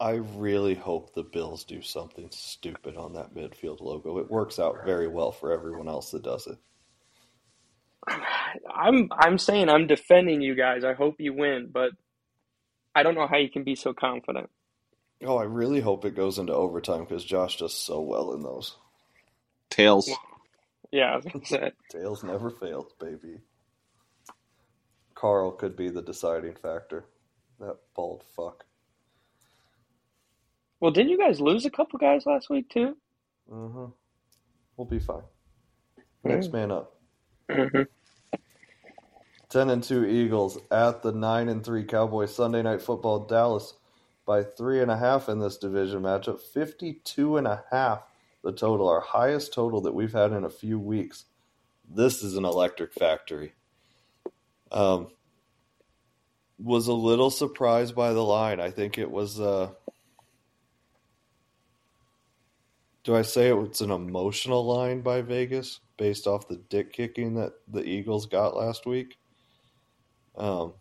I 0.00 0.14
really 0.34 0.74
hope 0.74 1.14
the 1.14 1.22
Bills 1.22 1.64
do 1.64 1.80
something 1.80 2.28
stupid 2.32 2.96
on 2.96 3.12
that 3.14 3.34
midfield 3.34 3.80
logo. 3.80 4.18
It 4.18 4.30
works 4.30 4.58
out 4.58 4.84
very 4.84 5.06
well 5.06 5.30
for 5.30 5.52
everyone 5.52 5.88
else 5.88 6.10
that 6.10 6.24
does 6.24 6.48
it. 6.48 6.58
I'm 8.74 9.08
I'm 9.12 9.38
saying 9.38 9.68
I'm 9.68 9.86
defending 9.86 10.40
you 10.40 10.56
guys. 10.56 10.82
I 10.84 10.94
hope 10.94 11.16
you 11.20 11.32
win, 11.32 11.70
but 11.72 11.92
I 12.94 13.04
don't 13.04 13.14
know 13.14 13.28
how 13.28 13.38
you 13.38 13.48
can 13.48 13.62
be 13.62 13.76
so 13.76 13.94
confident. 13.94 14.50
Oh, 15.24 15.36
I 15.36 15.44
really 15.44 15.80
hope 15.80 16.04
it 16.04 16.16
goes 16.16 16.38
into 16.38 16.52
overtime 16.52 17.04
because 17.04 17.24
Josh 17.24 17.58
does 17.58 17.74
so 17.74 18.00
well 18.00 18.32
in 18.32 18.42
those. 18.42 18.76
Tails. 19.70 20.10
Yeah, 20.90 21.14
I 21.14 21.16
was. 21.16 21.72
Tails 21.90 22.24
never 22.24 22.50
fails, 22.50 22.92
baby. 22.98 23.38
Carl 25.14 25.52
could 25.52 25.76
be 25.76 25.88
the 25.88 26.02
deciding 26.02 26.54
factor. 26.56 27.04
That 27.60 27.76
bald 27.94 28.24
fuck. 28.34 28.64
Well, 30.80 30.90
didn't 30.90 31.10
you 31.10 31.18
guys 31.18 31.40
lose 31.40 31.64
a 31.64 31.70
couple 31.70 31.98
guys 32.00 32.26
last 32.26 32.50
week 32.50 32.68
too? 32.68 32.96
Mm-hmm. 33.50 33.86
We'll 34.76 34.88
be 34.88 34.98
fine. 34.98 35.22
Next 36.24 36.52
man 36.52 36.72
up. 36.72 37.00
Mm-hmm. 37.48 37.82
Ten 39.48 39.70
and 39.70 39.82
two 39.82 40.04
Eagles 40.04 40.58
at 40.70 41.02
the 41.02 41.12
nine 41.12 41.48
and 41.48 41.64
three 41.64 41.84
Cowboys. 41.84 42.34
Sunday 42.34 42.62
night 42.62 42.82
football. 42.82 43.26
Dallas 43.26 43.74
by 44.26 44.42
three 44.42 44.80
and 44.80 44.90
a 44.90 44.96
half 44.96 45.28
in 45.28 45.38
this 45.38 45.56
division 45.56 46.02
matchup. 46.02 46.40
52 46.40 47.36
and 47.36 47.46
a 47.46 47.64
half 47.70 48.02
the 48.42 48.52
total, 48.52 48.88
our 48.88 49.00
highest 49.00 49.54
total 49.54 49.80
that 49.82 49.94
we've 49.94 50.12
had 50.12 50.32
in 50.32 50.44
a 50.44 50.50
few 50.50 50.78
weeks. 50.78 51.24
This 51.88 52.22
is 52.22 52.36
an 52.36 52.44
electric 52.44 52.92
factory. 52.92 53.54
Um, 54.70 55.08
was 56.58 56.86
a 56.86 56.92
little 56.92 57.30
surprised 57.30 57.94
by 57.94 58.12
the 58.12 58.22
line. 58.22 58.60
I 58.60 58.70
think 58.70 58.98
it 58.98 59.10
was. 59.10 59.40
Uh, 59.40 59.70
do 63.04 63.16
I 63.16 63.22
say 63.22 63.52
it's 63.52 63.80
an 63.80 63.90
emotional 63.90 64.64
line 64.64 65.00
by 65.00 65.22
Vegas 65.22 65.80
based 65.96 66.26
off 66.26 66.48
the 66.48 66.56
dick 66.56 66.92
kicking 66.92 67.34
that 67.34 67.52
the 67.68 67.82
Eagles 67.82 68.26
got 68.26 68.56
last 68.56 68.86
week? 68.86 69.18
Um, 70.36 70.74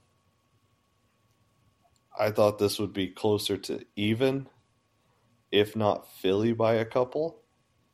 I 2.18 2.32
thought 2.32 2.60
this 2.60 2.80
would 2.80 2.94
be 2.94 3.08
closer 3.08 3.58
to 3.58 3.86
even, 3.96 4.48
if 5.52 5.76
not 5.76 6.12
Philly 6.20 6.54
by 6.54 6.76
a 6.76 6.86
couple, 6.86 7.42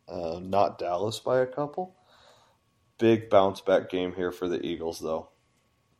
uh, 0.07 0.39
not 0.41 0.79
Dallas 0.79 1.19
by 1.19 1.39
a 1.39 1.45
couple. 1.45 1.95
Big 2.97 3.29
bounce 3.29 3.61
back 3.61 3.89
game 3.89 4.13
here 4.15 4.31
for 4.31 4.47
the 4.47 4.65
Eagles, 4.65 4.99
though. 4.99 5.29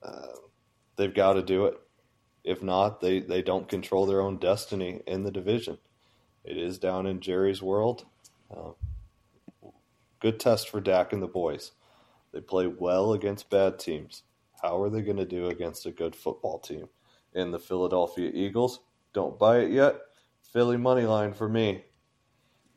Uh, 0.02 0.34
they've 0.96 1.14
got 1.14 1.34
to 1.34 1.44
do 1.44 1.66
it. 1.66 1.76
If 2.44 2.64
not, 2.64 3.02
they, 3.02 3.20
they 3.20 3.42
don't 3.42 3.70
control 3.70 4.06
their 4.06 4.22
own 4.22 4.38
destiny 4.38 5.02
in 5.06 5.24
the 5.24 5.32
division. 5.32 5.78
It 6.44 6.58
is 6.58 6.80
down 6.80 7.06
in 7.06 7.20
Jerry's 7.20 7.62
world. 7.62 8.06
Uh, 8.50 8.72
good 10.20 10.40
test 10.40 10.70
for 10.70 10.80
Dak 10.80 11.12
and 11.12 11.22
the 11.22 11.28
boys. 11.28 11.74
They 12.32 12.42
play 12.42 12.68
well 12.68 13.14
against 13.14 13.50
bad 13.50 13.80
teams. 13.80 14.24
How 14.62 14.82
are 14.82 14.90
they 14.90 15.02
going 15.02 15.18
to 15.18 15.26
do 15.26 15.48
against 15.48 15.86
a 15.86 15.92
good 15.92 16.16
football 16.16 16.60
team? 16.60 16.88
In 17.38 17.52
the 17.52 17.60
Philadelphia 17.60 18.32
Eagles, 18.34 18.80
don't 19.14 19.38
buy 19.38 19.60
it 19.60 19.72
yet. 19.72 19.96
Philly 20.42 20.76
money 20.76 21.04
line 21.04 21.34
for 21.34 21.48
me. 21.48 21.84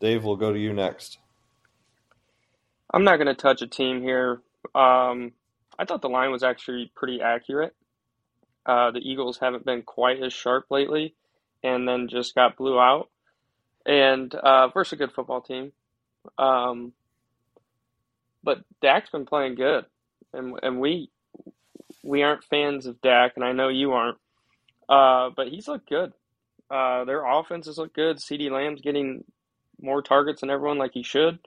Dave, 0.01 0.23
we'll 0.23 0.37
go 0.37 0.53
to 0.53 0.59
you 0.59 0.75
next. 0.75 1.17
I'm 2.93 3.05
not 3.05 3.17
going 3.17 3.27
to 3.29 3.35
touch 3.35 3.63
a 3.63 3.67
team 3.67 4.03
here. 4.03 4.43
Um, 4.75 5.33
I 5.79 5.87
thought 5.87 6.03
the 6.03 6.11
line 6.11 6.31
was 6.31 6.43
actually 6.43 6.93
pretty 6.95 7.23
accurate. 7.23 7.75
Uh, 8.67 8.91
the 8.91 8.99
Eagles 9.01 9.39
haven't 9.39 9.65
been 9.65 9.81
quite 9.81 10.23
as 10.23 10.35
sharp 10.35 10.67
lately, 10.71 11.15
and 11.65 11.89
then 11.89 12.09
just 12.09 12.35
got 12.35 12.59
blew 12.59 12.79
out. 12.79 13.09
And 13.87 14.35
uh, 14.35 14.69
versus 14.69 14.93
a 14.93 14.97
good 14.97 15.13
football 15.13 15.41
team, 15.41 15.73
um, 16.37 16.93
but 18.45 18.59
Dak's 18.83 19.09
been 19.09 19.25
playing 19.25 19.55
good, 19.55 19.87
and 20.35 20.61
and 20.63 20.81
we 20.81 21.09
we 22.05 22.23
aren't 22.23 22.45
fans 22.45 22.85
of 22.85 23.01
Dak, 23.01 23.33
and 23.37 23.45
I 23.45 23.53
know 23.53 23.69
you 23.69 23.93
aren't. 23.93 24.19
Uh, 24.91 25.31
but 25.37 25.49
he's 25.49 25.69
looked 25.69 25.89
good. 25.89 26.13
Uh, 26.69 27.05
their 27.05 27.25
offenses 27.25 27.79
look 27.79 27.95
good. 27.95 28.19
CeeDee 28.19 28.51
Lamb's 28.51 28.81
getting 28.81 29.25
more 29.81 30.03
targets 30.03 30.41
than 30.41 30.51
everyone, 30.51 30.79
like 30.79 30.93
he 30.93 31.05
should. 31.05 31.39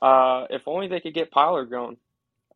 Uh, 0.00 0.44
if 0.50 0.62
only 0.66 0.86
they 0.86 1.00
could 1.00 1.14
get 1.14 1.32
Pollard 1.32 1.66
going. 1.66 1.96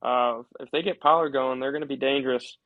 Uh, 0.01 0.43
if 0.61 0.71
they 0.71 0.83
get 0.83 1.01
Pollard 1.01 1.31
going, 1.31 1.59
they're 1.59 1.73
going 1.73 1.83
to 1.83 1.89
be 1.89 1.97
dangerous. 1.97 2.57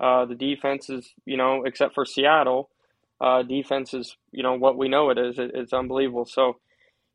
Uh, 0.00 0.26
the 0.26 0.36
defense 0.36 0.88
is, 0.88 1.12
you 1.26 1.36
know, 1.36 1.64
except 1.64 1.94
for 1.94 2.04
Seattle, 2.04 2.70
defense 3.48 3.94
is, 3.94 4.16
you 4.30 4.44
know, 4.44 4.54
what 4.54 4.78
we 4.78 4.88
know 4.88 5.10
it 5.10 5.18
is. 5.18 5.38
It, 5.38 5.50
it's 5.54 5.72
unbelievable. 5.72 6.24
So 6.24 6.58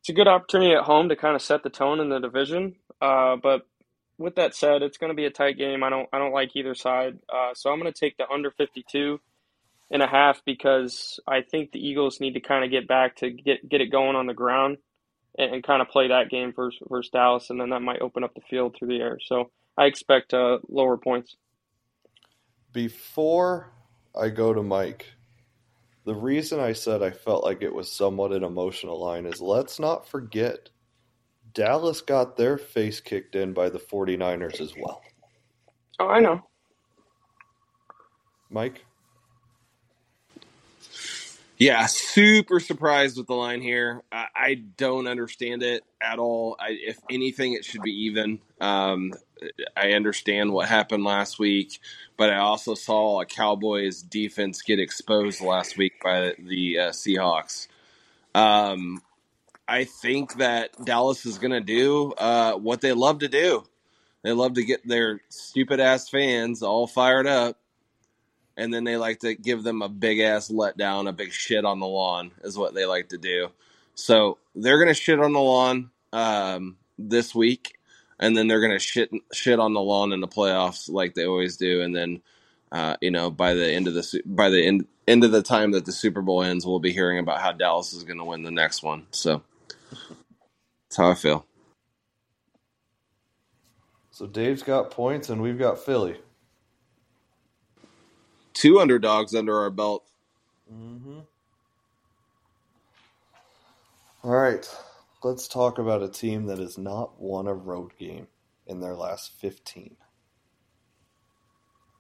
it's 0.02 0.10
a 0.10 0.14
good 0.14 0.28
opportunity 0.28 0.74
at 0.74 0.84
home 0.84 1.10
to 1.10 1.16
kind 1.16 1.36
of 1.36 1.42
set 1.42 1.64
the 1.64 1.70
tone 1.70 2.02
in 2.02 2.10
the 2.10 2.20
division. 2.20 2.76
But 3.00 3.62
with 4.18 4.36
that 4.36 4.54
said, 4.54 4.82
it's 4.84 4.98
going 4.98 5.12
to 5.12 5.16
be 5.16 5.26
a 5.26 5.32
tight 5.32 5.58
game. 5.58 5.82
I 5.82 5.90
don't, 5.90 6.10
I 6.12 6.20
don't 6.20 6.34
like 6.34 6.56
either 6.56 6.76
side. 6.76 7.20
So 7.54 7.72
I'm 7.72 7.80
going 7.80 7.92
to 7.92 8.00
take 8.00 8.18
the 8.18 8.30
under 8.30 8.52
52 8.52 9.20
and 9.94 10.02
a 10.02 10.08
half 10.08 10.42
because 10.44 11.20
I 11.28 11.42
think 11.42 11.72
the 11.72 11.88
Eagles 11.88 12.20
need 12.20 12.34
to 12.34 12.42
kind 12.42 12.66
of 12.66 12.72
get 12.72 12.88
back 12.88 13.16
to 13.18 13.30
get 13.30 13.70
get 13.70 13.80
it 13.80 13.92
going 13.92 14.16
on 14.16 14.26
the 14.26 14.34
ground 14.34 14.78
and, 15.38 15.54
and 15.54 15.64
kind 15.64 15.82
of 15.82 15.88
play 15.88 16.08
that 16.08 16.30
game 16.30 16.52
versus, 16.52 16.82
versus 16.90 17.12
Dallas, 17.12 17.50
and 17.52 17.62
then 17.62 17.70
that 17.70 17.82
might 17.82 18.02
open 18.02 18.24
up 18.24 18.34
the 18.34 18.42
field 18.50 18.76
through 18.76 18.90
the 18.90 19.00
air. 19.00 19.20
So 19.24 19.52
I 19.78 19.86
expect 19.86 20.34
uh, 20.34 20.58
lower 20.68 20.98
points. 20.98 21.38
Before 22.74 23.72
I 24.20 24.30
go 24.30 24.52
to 24.52 24.64
Mike, 24.64 25.06
the 26.06 26.16
reason 26.16 26.60
I 26.60 26.74
said 26.74 27.04
I 27.04 27.12
felt 27.12 27.44
like 27.44 27.62
it 27.62 27.74
was 27.74 27.92
somewhat 27.92 28.34
an 28.34 28.44
emotional 28.44 29.00
line 29.00 29.28
is 29.28 29.40
let's 29.40 29.80
not 29.80 30.10
forget 30.10 30.72
Dallas 31.54 32.02
got 32.02 32.36
their 32.36 32.58
face 32.58 33.00
kicked 33.00 33.36
in 33.36 33.54
by 33.54 33.70
the 33.70 33.80
49ers 33.80 34.60
as 34.60 34.74
well. 34.76 35.04
Oh, 36.00 36.08
I 36.08 36.20
know. 36.20 36.42
Mike? 38.50 38.84
Yeah, 41.64 41.86
super 41.88 42.60
surprised 42.60 43.18
with 43.18 43.28
the 43.28 43.36
line 43.36 43.62
here. 43.62 44.04
I, 44.12 44.28
I 44.36 44.56
don't 44.56 45.08
understand 45.08 45.64
it 45.64 45.84
at 46.02 46.20
all. 46.20 46.58
I, 46.60 46.72
if 46.72 47.00
anything, 47.10 47.54
it 47.54 47.64
should 47.64 47.84
be 47.84 48.06
even. 48.08 48.40
Um, 48.60 49.14
I 49.78 49.94
understand 49.94 50.52
what 50.52 50.68
happened 50.68 51.06
last 51.06 51.40
week, 51.40 51.80
but 52.18 52.32
I 52.32 52.38
also 52.40 52.76
saw 52.76 53.22
a 53.22 53.26
Cowboys 53.26 54.02
defense 54.02 54.62
get 54.62 54.80
exposed 54.80 55.42
last 55.42 55.78
week 55.78 55.94
by 56.04 56.34
the 56.38 56.80
uh, 56.80 56.90
Seahawks. 56.92 57.70
Um, 58.36 59.02
I 59.68 59.86
think 59.86 60.38
that 60.38 60.86
Dallas 60.86 61.26
is 61.26 61.40
going 61.40 61.54
to 61.54 61.62
do 61.62 62.14
uh, 62.14 62.56
what 62.56 62.82
they 62.82 62.94
love 62.94 63.20
to 63.20 63.30
do. 63.30 63.64
They 64.24 64.34
love 64.34 64.56
to 64.56 64.66
get 64.66 64.88
their 64.88 65.22
stupid 65.30 65.80
ass 65.80 66.10
fans 66.10 66.64
all 66.64 66.88
fired 66.88 67.28
up 67.28 67.58
and 68.58 68.74
then 68.74 68.84
they 68.84 68.98
like 68.98 69.20
to 69.20 69.36
give 69.36 69.64
them 69.64 69.82
a 69.82 69.90
big 69.90 70.20
ass 70.20 70.50
letdown, 70.50 71.08
a 71.08 71.14
big 71.14 71.32
shit 71.32 71.66
on 71.66 71.80
the 71.80 71.88
lawn 71.88 72.32
is 72.44 72.58
what 72.58 72.74
they 72.74 72.86
like 72.86 73.10
to 73.10 73.18
do. 73.18 73.50
So 73.96 74.38
they're 74.56 74.80
gonna 74.80 74.94
shit 74.94 75.20
on 75.20 75.34
the 75.34 75.40
lawn 75.40 75.92
um, 76.12 76.78
this 76.98 77.34
week, 77.34 77.78
and 78.20 78.36
then 78.36 78.48
they're 78.48 78.62
gonna 78.62 78.80
shit 78.80 79.12
shit 79.32 79.60
on 79.60 79.74
the 79.74 79.82
lawn 79.82 80.14
in 80.14 80.20
the 80.20 80.28
playoffs 80.28 80.90
like 80.90 81.14
they 81.14 81.26
always 81.26 81.58
do, 81.58 81.82
and 81.82 81.96
then 81.96 82.22
uh, 82.72 82.98
you 83.02 83.12
know 83.12 83.30
by 83.30 83.54
the 83.54 83.72
end 83.72 83.88
of 83.88 83.94
the 83.94 84.22
by 84.26 84.50
the 84.50 84.66
end 84.66 84.86
end 85.08 85.24
of 85.24 85.32
the 85.32 85.44
time 85.44 85.72
that 85.72 85.86
the 85.86 85.92
Super 85.92 86.22
Bowl 86.22 86.44
ends, 86.44 86.66
we'll 86.66 86.80
be 86.80 86.94
hearing 86.94 87.20
about 87.20 87.42
how 87.42 87.52
Dallas 87.52 87.94
is 87.94 88.04
gonna 88.04 88.26
win 88.26 88.44
the 88.44 88.52
next 88.52 88.84
one. 88.84 89.08
So 89.12 89.44
that's 90.90 90.98
how 90.98 91.10
I 91.10 91.16
feel. 91.16 91.46
So 94.12 94.28
Dave's 94.28 94.64
got 94.64 94.92
points, 94.92 95.30
and 95.30 95.42
we've 95.42 95.58
got 95.58 95.80
Philly 95.80 96.18
two 98.54 98.80
underdogs 98.80 99.36
under 99.36 99.60
our 99.60 99.70
belt. 99.70 100.04
Mm-hmm. 100.72 101.20
All 104.24 104.32
right, 104.32 104.68
let's 105.24 105.48
talk 105.48 105.80
about 105.80 106.02
a 106.02 106.10
team 106.10 106.46
that 106.46 106.60
has 106.60 106.78
not 106.78 107.20
won 107.20 107.48
a 107.48 107.54
road 107.54 107.92
game 107.98 108.28
in 108.68 108.80
their 108.80 108.96
last 108.96 109.32
15. 109.40 109.98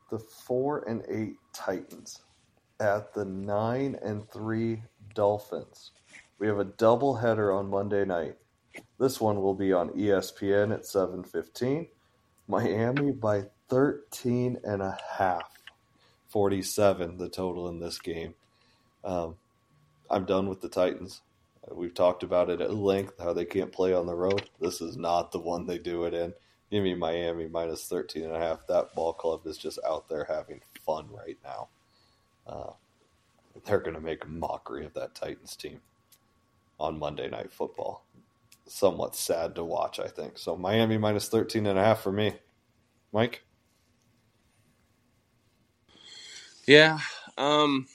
The 0.10 0.20
4 0.20 0.88
and 0.88 1.04
8 1.10 1.36
Titans 1.54 2.22
at 2.80 3.14
the 3.14 3.26
9 3.26 3.98
and 4.02 4.30
3 4.30 4.84
Dolphins. 5.14 5.92
We 6.40 6.48
have 6.48 6.60
a 6.60 6.66
double 6.66 7.16
header 7.16 7.52
on 7.52 7.70
Monday 7.70 8.06
night. 8.06 8.36
This 9.00 9.20
one 9.20 9.42
will 9.42 9.54
be 9.54 9.74
on 9.74 9.90
ESPN 9.90 10.74
at 10.74 10.86
7:15. 10.86 11.88
Miami 12.48 13.12
by 13.12 13.44
13 13.70 14.60
and 14.64 14.82
a 14.82 14.98
half. 15.18 15.63
47 16.34 17.18
the 17.18 17.30
total 17.30 17.70
in 17.70 17.80
this 17.80 18.00
game. 18.00 18.34
Um, 19.04 19.36
I'm 20.10 20.26
done 20.26 20.50
with 20.50 20.62
the 20.62 20.68
Titans. 20.68 21.22
We've 21.72 21.94
talked 21.94 22.24
about 22.24 22.50
it 22.50 22.60
at 22.60 22.74
length 22.74 23.14
how 23.20 23.34
they 23.34 23.46
can't 23.46 23.72
play 23.72 23.94
on 23.94 24.08
the 24.08 24.16
road. 24.16 24.50
This 24.60 24.82
is 24.82 24.98
not 24.98 25.32
the 25.32 25.40
one 25.40 25.68
they 25.68 25.78
do 25.78 26.06
it 26.06 26.14
in. 26.16 26.34
Give 26.72 26.84
me 26.84 26.96
Miami 26.96 27.48
minus 27.48 27.88
13 27.88 28.24
and 28.24 28.36
a 28.36 28.40
half. 28.40 28.66
That 28.66 28.96
ball 28.96 29.14
club 29.14 29.46
is 29.46 29.60
just 29.60 29.78
out 29.88 30.10
there 30.10 30.26
having 30.28 30.60
fun 30.84 31.06
right 31.12 31.38
now. 31.44 31.68
Uh, 32.48 32.72
they're 33.64 33.80
going 33.80 33.94
to 33.94 34.02
make 34.02 34.26
a 34.26 34.30
mockery 34.30 34.88
of 34.88 34.94
that 34.96 35.14
Titans 35.14 35.56
team 35.56 35.82
on 36.80 36.98
Monday 36.98 37.30
Night 37.30 37.54
Football. 37.54 38.04
Somewhat 38.66 39.16
sad 39.16 39.54
to 39.54 39.64
watch, 39.64 40.00
I 40.00 40.08
think. 40.08 40.40
So 40.40 40.56
Miami 40.56 40.98
minus 40.98 41.30
13 41.30 41.68
and 41.68 41.78
a 41.78 41.84
half 41.84 42.02
for 42.02 42.12
me. 42.12 42.34
Mike? 43.12 43.44
Yeah. 46.68 47.00
Um 47.38 47.88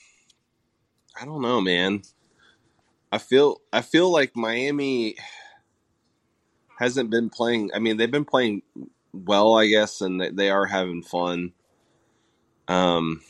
I 1.20 1.24
don't 1.24 1.42
know, 1.42 1.60
man. 1.60 2.02
I 3.12 3.18
feel 3.18 3.60
I 3.72 3.82
feel 3.82 4.10
like 4.10 4.36
Miami 4.36 5.16
hasn't 6.78 7.10
been 7.10 7.30
playing. 7.30 7.70
I 7.74 7.78
mean, 7.78 7.96
they've 7.96 8.10
been 8.10 8.24
playing 8.24 8.62
well, 9.12 9.54
I 9.58 9.66
guess, 9.66 10.00
and 10.00 10.20
they, 10.20 10.30
they 10.30 10.50
are 10.50 10.66
having 10.66 11.02
fun. 11.02 11.52
Um, 12.68 13.22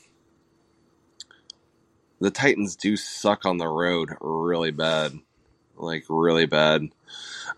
the 2.21 2.31
Titans 2.31 2.77
do 2.77 2.97
suck 2.97 3.47
on 3.47 3.59
the 3.59 3.69
road 3.69 4.11
really 4.21 4.71
bad, 4.73 5.13
like 5.77 6.05
really 6.09 6.47
bad. 6.47 6.89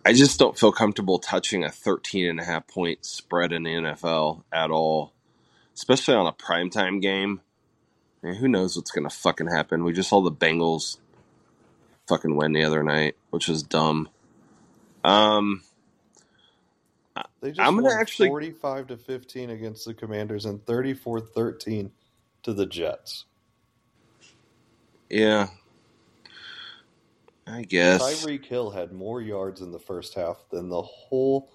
I 0.04 0.12
just 0.12 0.38
don't 0.38 0.58
feel 0.58 0.72
comfortable 0.72 1.18
touching 1.18 1.64
a 1.64 1.70
13 1.70 2.26
and 2.28 2.40
a 2.40 2.44
half 2.44 2.66
point 2.68 3.04
spread 3.04 3.52
in 3.52 3.64
the 3.64 3.70
NFL 3.70 4.44
at 4.52 4.70
all, 4.70 5.12
especially 5.74 6.14
on 6.14 6.26
a 6.26 6.32
primetime 6.32 7.02
game. 7.02 7.40
Man, 8.22 8.34
who 8.34 8.48
knows 8.48 8.76
what's 8.76 8.90
going 8.90 9.08
to 9.08 9.14
fucking 9.14 9.46
happen? 9.48 9.84
We 9.84 9.92
just 9.92 10.10
saw 10.10 10.20
the 10.20 10.30
Bengals 10.32 10.98
fucking 12.08 12.36
win 12.36 12.52
the 12.52 12.64
other 12.64 12.82
night, 12.82 13.16
which 13.30 13.48
was 13.48 13.62
dumb. 13.62 14.08
Um, 15.04 15.62
They 17.40 17.50
just 17.50 17.60
I'm 17.60 17.76
gonna 17.76 17.88
won 17.88 17.98
actually- 17.98 18.28
45 18.28 18.88
to 18.88 18.96
15 18.98 19.48
against 19.50 19.86
the 19.86 19.94
Commanders 19.94 20.44
and 20.44 20.64
34 20.66 21.20
13 21.20 21.92
to 22.42 22.52
the 22.52 22.66
Jets. 22.66 23.24
yeah, 25.08 25.48
I 27.46 27.62
guess. 27.62 28.02
Tyreek 28.02 28.44
Hill 28.44 28.70
had 28.70 28.92
more 28.92 29.20
yards 29.22 29.60
in 29.62 29.72
the 29.72 29.78
first 29.78 30.14
half 30.14 30.44
than 30.50 30.68
the 30.68 30.82
whole 30.82 31.50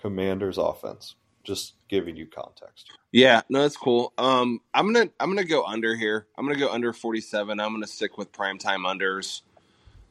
Commanders 0.00 0.58
offense. 0.58 1.16
Just 1.46 1.74
giving 1.88 2.16
you 2.16 2.26
context. 2.26 2.90
Yeah, 3.12 3.42
no, 3.48 3.62
that's 3.62 3.76
cool. 3.76 4.12
Um, 4.18 4.60
I'm 4.74 4.92
gonna 4.92 5.10
I'm 5.20 5.30
gonna 5.30 5.44
go 5.44 5.64
under 5.64 5.94
here. 5.94 6.26
I'm 6.36 6.44
gonna 6.44 6.58
go 6.58 6.70
under 6.70 6.92
47. 6.92 7.60
I'm 7.60 7.72
gonna 7.72 7.86
stick 7.86 8.18
with 8.18 8.32
primetime 8.32 8.84
unders. 8.84 9.42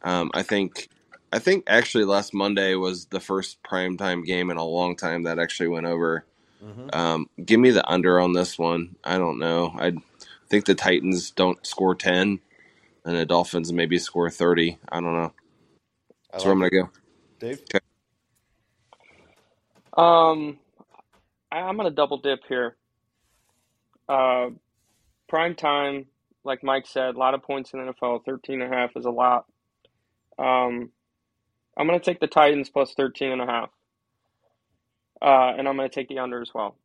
Um, 0.01 0.31
I 0.33 0.43
think 0.43 0.87
I 1.33 1.39
think 1.39 1.65
actually 1.67 2.05
last 2.05 2.33
Monday 2.33 2.75
was 2.75 3.07
the 3.07 3.19
first 3.19 3.61
primetime 3.63 4.23
game 4.25 4.49
in 4.49 4.57
a 4.57 4.63
long 4.63 4.95
time 4.95 5.23
that 5.23 5.39
actually 5.39 5.67
went 5.67 5.85
over. 5.85 6.25
Um, 6.93 7.29
give 7.43 7.59
me 7.59 7.71
the 7.71 7.87
under 7.89 8.19
on 8.19 8.33
this 8.33 8.57
one. 8.57 8.95
I 9.03 9.17
don't 9.17 9.39
know. 9.39 9.75
I 9.77 9.93
think 10.49 10.65
the 10.65 10.75
Titans 10.75 11.31
don't 11.31 11.65
score 11.65 11.95
10, 11.95 12.39
and 13.03 13.15
the 13.15 13.25
Dolphins 13.25 13.73
maybe 13.73 13.97
score 13.97 14.29
30. 14.29 14.77
I 14.89 15.01
don't 15.01 15.13
know. 15.13 15.33
I 16.31 16.31
That's 16.31 16.45
where 16.45 16.53
I'm 16.53 16.59
gonna 16.59 16.69
go. 16.69 16.89
Dave? 17.39 17.61
Um, 19.97 20.59
I, 21.55 21.59
I'm 21.61 21.77
gonna 21.77 21.91
double 21.91 22.17
dip 22.17 22.41
here. 22.47 22.75
Uh, 24.07 24.49
prime 25.29 25.55
time, 25.55 26.05
like 26.43 26.63
Mike 26.63 26.85
said, 26.85 27.15
a 27.15 27.17
lot 27.17 27.33
of 27.33 27.43
points 27.43 27.73
in 27.73 27.83
the 27.83 27.93
NFL. 27.93 28.25
13 28.25 28.61
and 28.61 28.73
a 28.73 28.77
half 28.77 28.91
is 28.95 29.05
a 29.05 29.11
lot. 29.11 29.45
Um, 30.37 30.91
I'm 31.77 31.87
gonna 31.87 31.99
take 31.99 32.19
the 32.19 32.27
Titans 32.27 32.69
plus 32.69 32.93
13 32.93 33.31
and 33.31 33.41
a 33.41 33.45
half. 33.45 33.69
Uh, 35.21 35.53
and 35.57 35.67
I'm 35.67 35.77
gonna 35.77 35.89
take 35.89 36.09
the 36.09 36.19
under 36.19 36.41
as 36.41 36.53
well. 36.53 36.75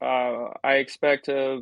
Uh, 0.00 0.54
I 0.62 0.74
expect 0.74 1.28
uh, 1.28 1.58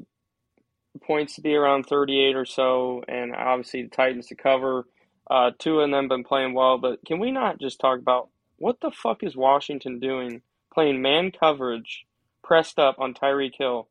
points 1.02 1.34
to 1.36 1.40
be 1.40 1.54
around 1.54 1.84
38 1.84 2.36
or 2.36 2.44
so, 2.44 3.02
and 3.08 3.34
obviously 3.34 3.82
the 3.84 3.88
Titans 3.88 4.26
to 4.26 4.34
cover. 4.34 4.86
Uh, 5.30 5.50
two 5.58 5.80
of 5.80 5.90
them 5.90 6.08
been 6.08 6.24
playing 6.24 6.54
well, 6.54 6.78
but 6.78 7.04
can 7.04 7.18
we 7.18 7.30
not 7.30 7.58
just 7.58 7.80
talk 7.80 7.98
about 7.98 8.28
what 8.58 8.80
the 8.80 8.90
fuck 8.90 9.22
is 9.22 9.36
Washington 9.36 9.98
doing 9.98 10.42
playing 10.72 11.02
man 11.02 11.30
coverage 11.32 12.06
pressed 12.48 12.78
up 12.80 12.96
on 12.98 13.14
Tyreek 13.14 13.52
Hill, 13.58 13.88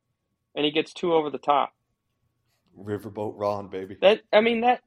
and 0.56 0.66
he 0.66 0.72
gets 0.72 0.92
two 0.92 1.14
over 1.14 1.30
the 1.30 1.38
top? 1.38 1.72
Riverboat 2.78 3.34
Ron, 3.38 3.70
baby. 3.70 3.98
That 4.02 4.22
I 4.34 4.42
mean 4.42 4.62
that 4.62 4.82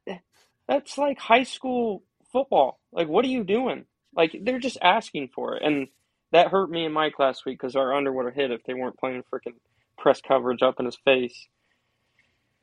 that's 0.69 0.99
like 0.99 1.19
high 1.19 1.45
school 1.45 2.03
football. 2.33 2.79
Like 2.93 3.09
what 3.09 3.25
are 3.25 3.29
you 3.29 3.45
doing? 3.45 3.87
Like 4.15 4.37
they're 4.43 4.59
just 4.59 4.79
asking 4.83 5.31
for 5.35 5.57
it, 5.57 5.63
and 5.63 5.89
that 6.33 6.49
hurt 6.49 6.71
me 6.71 6.85
and 6.85 6.93
Mike 6.95 7.19
last 7.19 7.47
week 7.47 7.59
because 7.59 7.77
our 7.77 7.95
under 7.95 8.13
would 8.13 8.27
have 8.27 8.35
hit 8.35 8.51
if 8.51 8.63
they 8.65 8.75
weren't 8.75 8.99
playing 8.99 9.23
freaking 9.33 9.55
press 9.99 10.21
coverage 10.21 10.63
up 10.63 10.79
in 10.81 10.87
his 10.87 10.99
face. 11.05 11.49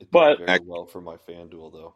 It 0.00 0.10
But- 0.10 0.38
very 0.38 0.60
well 0.64 0.86
for 0.86 1.00
my 1.00 1.16
FanDuel, 1.16 1.72
though. 1.72 1.94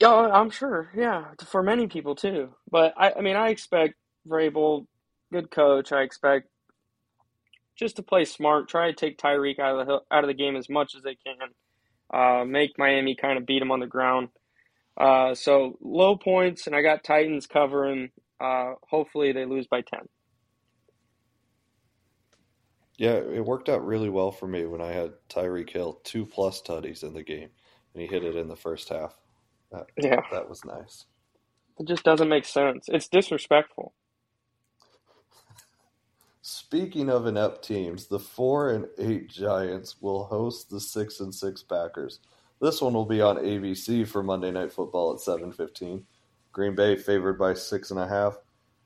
Yeah, 0.00 0.12
I'm 0.14 0.50
sure. 0.50 0.92
Yeah, 0.96 1.24
for 1.46 1.60
many 1.62 1.88
people 1.88 2.14
too. 2.14 2.54
But 2.70 2.94
I, 2.96 3.14
I 3.14 3.20
mean, 3.20 3.34
I 3.34 3.48
expect 3.48 3.94
Vrabel, 4.28 4.86
good 5.32 5.50
coach. 5.50 5.90
I 5.90 6.02
expect 6.02 6.48
just 7.78 7.96
to 7.96 8.02
play 8.02 8.24
smart, 8.26 8.68
try 8.68 8.88
to 8.88 8.94
take 8.94 9.18
Tyreek 9.18 9.58
out 9.58 9.80
of 9.80 9.86
the 9.86 10.00
out 10.12 10.24
of 10.24 10.28
the 10.28 10.34
game 10.34 10.56
as 10.56 10.68
much 10.68 10.94
as 10.96 11.02
they 11.02 11.16
can, 11.16 11.36
uh, 12.12 12.44
make 12.44 12.78
Miami 12.78 13.16
kind 13.16 13.38
of 13.38 13.46
beat 13.46 13.60
them 13.60 13.72
on 13.72 13.80
the 13.80 13.86
ground. 13.86 14.28
Uh, 14.98 15.34
so 15.34 15.78
low 15.82 16.16
points, 16.16 16.66
and 16.66 16.76
I 16.76 16.82
got 16.82 17.04
Titans 17.04 17.46
covering. 17.46 18.10
Uh, 18.40 18.74
hopefully, 18.88 19.32
they 19.32 19.46
lose 19.46 19.66
by 19.68 19.82
ten. 19.82 20.00
Yeah, 22.98 23.14
it 23.14 23.44
worked 23.44 23.68
out 23.68 23.86
really 23.86 24.08
well 24.10 24.32
for 24.32 24.46
me 24.48 24.66
when 24.66 24.80
I 24.80 24.92
had 24.92 25.12
Tyreek 25.30 25.70
Hill 25.70 26.00
two 26.04 26.26
plus 26.26 26.62
tutties 26.62 27.02
in 27.04 27.14
the 27.14 27.22
game, 27.24 27.50
and 27.94 28.02
he 28.02 28.08
hit 28.08 28.24
it 28.24 28.36
in 28.36 28.48
the 28.48 28.56
first 28.56 28.88
half. 28.90 29.16
That, 29.72 29.86
Yeah, 29.98 30.20
that 30.30 30.48
was 30.48 30.64
nice. 30.64 31.06
it 31.80 31.88
just 31.88 32.04
doesn't 32.04 32.28
make 32.28 32.44
sense. 32.46 32.86
It's 32.88 33.08
disrespectful. 33.08 33.94
Speaking 36.50 37.10
of 37.10 37.26
inept 37.26 37.62
teams, 37.62 38.06
the 38.06 38.18
four 38.18 38.70
and 38.70 38.86
eight 38.96 39.28
Giants 39.28 40.00
will 40.00 40.24
host 40.24 40.70
the 40.70 40.80
six 40.80 41.20
and 41.20 41.34
six 41.34 41.62
Packers. 41.62 42.20
This 42.58 42.80
one 42.80 42.94
will 42.94 43.04
be 43.04 43.20
on 43.20 43.36
ABC 43.36 44.08
for 44.08 44.22
Monday 44.22 44.50
Night 44.50 44.72
Football 44.72 45.12
at 45.12 45.20
seven 45.20 45.52
fifteen. 45.52 46.06
Green 46.52 46.74
Bay 46.74 46.96
favored 46.96 47.38
by 47.38 47.52
six 47.52 47.90
and 47.90 48.00
a 48.00 48.08
half. 48.08 48.38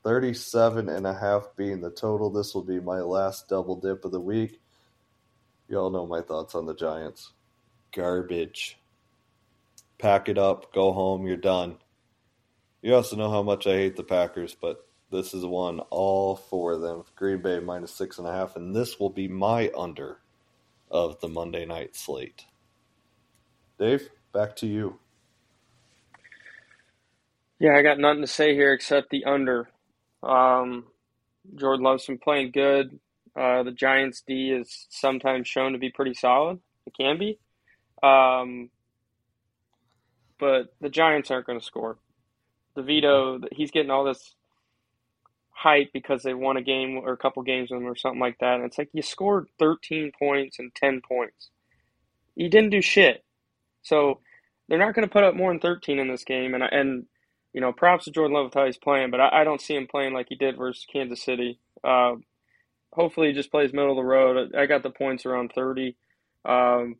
37 0.02 0.88
and 0.88 1.06
a 1.06 1.14
half 1.14 1.50
being 1.54 1.80
the 1.80 1.90
total. 1.92 2.30
This 2.30 2.52
will 2.52 2.64
be 2.64 2.80
my 2.80 2.98
last 2.98 3.48
double 3.48 3.76
dip 3.76 4.04
of 4.04 4.10
the 4.10 4.18
week. 4.18 4.60
You 5.68 5.78
all 5.78 5.90
know 5.90 6.04
my 6.04 6.20
thoughts 6.20 6.56
on 6.56 6.66
the 6.66 6.74
Giants. 6.74 7.30
Garbage. 7.94 8.76
Pack 9.98 10.28
it 10.28 10.36
up, 10.36 10.74
go 10.74 10.92
home, 10.92 11.28
you're 11.28 11.36
done. 11.36 11.76
You 12.82 12.96
also 12.96 13.14
know 13.14 13.30
how 13.30 13.44
much 13.44 13.68
I 13.68 13.74
hate 13.74 13.94
the 13.94 14.02
Packers, 14.02 14.56
but 14.60 14.84
this 15.12 15.34
is 15.34 15.44
one 15.44 15.80
all 15.90 16.34
for 16.34 16.78
them. 16.78 17.04
Green 17.14 17.40
Bay 17.40 17.60
minus 17.60 17.94
six 17.94 18.18
and 18.18 18.26
a 18.26 18.32
half, 18.32 18.56
and 18.56 18.74
this 18.74 18.98
will 18.98 19.10
be 19.10 19.28
my 19.28 19.70
under 19.76 20.18
of 20.90 21.20
the 21.20 21.28
Monday 21.28 21.64
night 21.64 21.94
slate. 21.94 22.44
Dave, 23.78 24.08
back 24.32 24.56
to 24.56 24.66
you. 24.66 24.98
Yeah, 27.58 27.76
I 27.76 27.82
got 27.82 27.98
nothing 27.98 28.22
to 28.22 28.26
say 28.26 28.54
here 28.54 28.72
except 28.72 29.10
the 29.10 29.24
under. 29.24 29.68
Um, 30.22 30.86
Jordan 31.54 31.84
Love's 31.84 32.06
been 32.06 32.18
playing 32.18 32.50
good. 32.50 32.98
Uh, 33.36 33.62
the 33.62 33.70
Giants 33.70 34.22
D 34.26 34.50
is 34.50 34.86
sometimes 34.90 35.46
shown 35.46 35.72
to 35.72 35.78
be 35.78 35.90
pretty 35.90 36.14
solid. 36.14 36.58
It 36.86 36.94
can 36.96 37.18
be. 37.18 37.38
Um, 38.02 38.70
but 40.38 40.74
the 40.80 40.88
Giants 40.88 41.30
aren't 41.30 41.46
going 41.46 41.58
to 41.58 41.64
score. 41.64 41.98
The 42.74 42.82
DeVito, 42.82 43.44
he's 43.52 43.70
getting 43.70 43.90
all 43.90 44.04
this 44.04 44.34
hype 45.62 45.92
because 45.92 46.22
they 46.22 46.34
won 46.34 46.56
a 46.56 46.62
game 46.62 46.98
or 46.98 47.12
a 47.12 47.16
couple 47.16 47.42
games 47.42 47.70
with 47.70 47.80
him 47.80 47.86
or 47.86 47.96
something 47.96 48.20
like 48.20 48.38
that. 48.38 48.56
And 48.56 48.64
it's 48.64 48.78
like 48.78 48.90
you 48.92 49.02
scored 49.02 49.46
13 49.58 50.12
points 50.18 50.58
and 50.58 50.74
10 50.74 51.00
points. 51.00 51.50
You 52.34 52.48
didn't 52.48 52.70
do 52.70 52.82
shit. 52.82 53.24
So 53.82 54.20
they're 54.68 54.78
not 54.78 54.94
going 54.94 55.06
to 55.06 55.12
put 55.12 55.24
up 55.24 55.34
more 55.34 55.50
than 55.50 55.60
13 55.60 55.98
in 55.98 56.08
this 56.08 56.24
game. 56.24 56.54
And, 56.54 56.62
and 56.62 57.06
you 57.52 57.60
know, 57.60 57.72
props 57.72 58.04
to 58.04 58.10
Jordan 58.10 58.34
Love 58.34 58.46
with 58.46 58.54
how 58.54 58.66
he's 58.66 58.78
playing, 58.78 59.10
but 59.10 59.20
I, 59.20 59.40
I 59.40 59.44
don't 59.44 59.60
see 59.60 59.74
him 59.74 59.86
playing 59.86 60.14
like 60.14 60.26
he 60.28 60.36
did 60.36 60.56
versus 60.56 60.86
Kansas 60.90 61.22
City. 61.22 61.58
Uh, 61.84 62.14
hopefully, 62.92 63.28
he 63.28 63.32
just 63.34 63.50
plays 63.50 63.72
middle 63.72 63.90
of 63.90 63.96
the 63.96 64.02
road. 64.02 64.54
I 64.56 64.66
got 64.66 64.82
the 64.82 64.90
points 64.90 65.26
around 65.26 65.52
30, 65.54 65.96
um, 66.44 66.96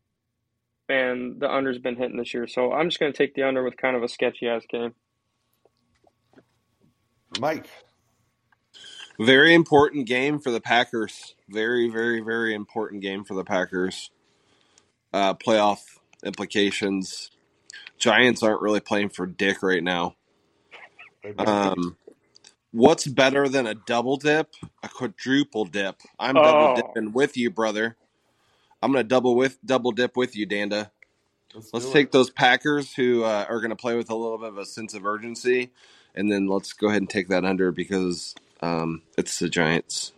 and 0.88 1.40
the 1.40 1.50
under's 1.50 1.78
been 1.78 1.96
hitting 1.96 2.18
this 2.18 2.34
year. 2.34 2.46
So 2.46 2.72
I'm 2.72 2.90
just 2.90 3.00
going 3.00 3.12
to 3.12 3.16
take 3.16 3.34
the 3.34 3.44
under 3.44 3.62
with 3.62 3.76
kind 3.76 3.96
of 3.96 4.02
a 4.02 4.08
sketchy 4.08 4.46
ass 4.46 4.64
game. 4.68 4.94
Mike, 7.40 7.66
Very 9.20 9.54
important 9.54 10.06
game 10.06 10.40
for 10.40 10.50
the 10.50 10.60
Packers. 10.60 11.34
Very, 11.48 11.88
very, 11.90 12.20
very 12.20 12.54
important 12.54 13.02
game 13.02 13.24
for 13.24 13.34
the 13.34 13.44
Packers. 13.44 14.10
Uh, 15.12 15.34
playoff 15.34 15.80
implications. 16.24 17.30
Giants 17.98 18.42
aren't 18.42 18.62
really 18.62 18.80
playing 18.80 19.10
for 19.10 19.26
dick 19.26 19.62
right 19.62 19.82
now. 19.82 20.16
Um, 21.38 21.96
what's 22.72 23.06
better 23.06 23.48
than 23.48 23.66
a 23.66 23.74
double 23.74 24.16
dip? 24.16 24.50
A 24.82 24.88
quadruple 24.88 25.66
dip. 25.66 25.96
I'm 26.18 26.40
double 26.42 26.68
Oh, 26.68 26.74
dipping 26.74 27.12
with 27.12 27.36
you, 27.36 27.50
brother. 27.50 27.96
I'm 28.82 28.92
gonna 28.92 29.04
double 29.04 29.36
with 29.36 29.58
double 29.64 29.92
dip 29.92 30.16
with 30.16 30.36
you, 30.36 30.46
Danda. 30.46 30.90
Let's, 31.54 31.72
Let's 31.72 31.90
take 31.90 32.06
it. 32.06 32.12
those 32.12 32.30
Packers 32.30 32.94
who 32.94 33.24
uh, 33.24 33.46
are 33.48 33.60
gonna 33.60 33.76
play 33.76 33.96
with 33.96 34.10
a 34.10 34.14
little 34.16 34.38
bit 34.38 34.48
of 34.50 34.58
a 34.58 34.66
sense 34.66 34.94
of 34.94 35.06
urgency, 35.06 35.72
and 36.14 36.32
then 36.32 36.48
let's 36.48 36.72
go 36.72 36.88
ahead 36.88 37.02
and 37.02 37.10
take 37.10 37.28
that 37.28 37.44
under 37.44 37.72
because 37.72 38.34
um, 38.62 39.02
it's 39.18 39.38
the 39.38 39.48
Giants. 39.48 40.12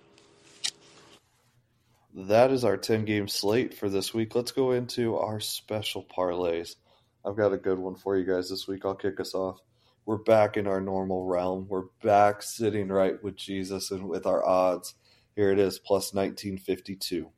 That 2.15 2.53
is 2.53 2.65
our 2.65 2.77
10 2.77 3.05
game 3.05 3.27
slate 3.27 3.75
for 3.75 3.89
this 3.89 4.15
week. 4.15 4.35
Let's 4.35 4.53
go 4.53 4.71
into 4.71 5.17
our 5.17 5.41
special 5.41 6.05
parlays. 6.05 6.77
I've 7.25 7.37
got 7.37 7.53
a 7.53 7.59
good 7.59 7.79
one 7.79 7.97
for 7.97 8.17
you 8.17 8.25
guys 8.25 8.51
this 8.51 8.69
week. 8.69 8.85
I'll 8.85 8.95
kick 8.95 9.19
us 9.19 9.35
off. 9.35 9.59
We're 10.07 10.19
back 10.19 10.57
in 10.57 10.67
our 10.67 10.81
normal 10.81 11.25
realm. 11.25 11.67
We're 11.69 11.87
back 12.03 12.43
sitting 12.43 12.89
right 12.89 13.21
with 13.25 13.37
Jesus 13.37 13.91
and 13.91 14.07
with 14.07 14.27
our 14.27 14.47
odds. 14.47 14.95
Here 15.35 15.51
it 15.51 15.59
is, 15.59 15.79
plus 15.79 16.13
1952. 16.13 17.31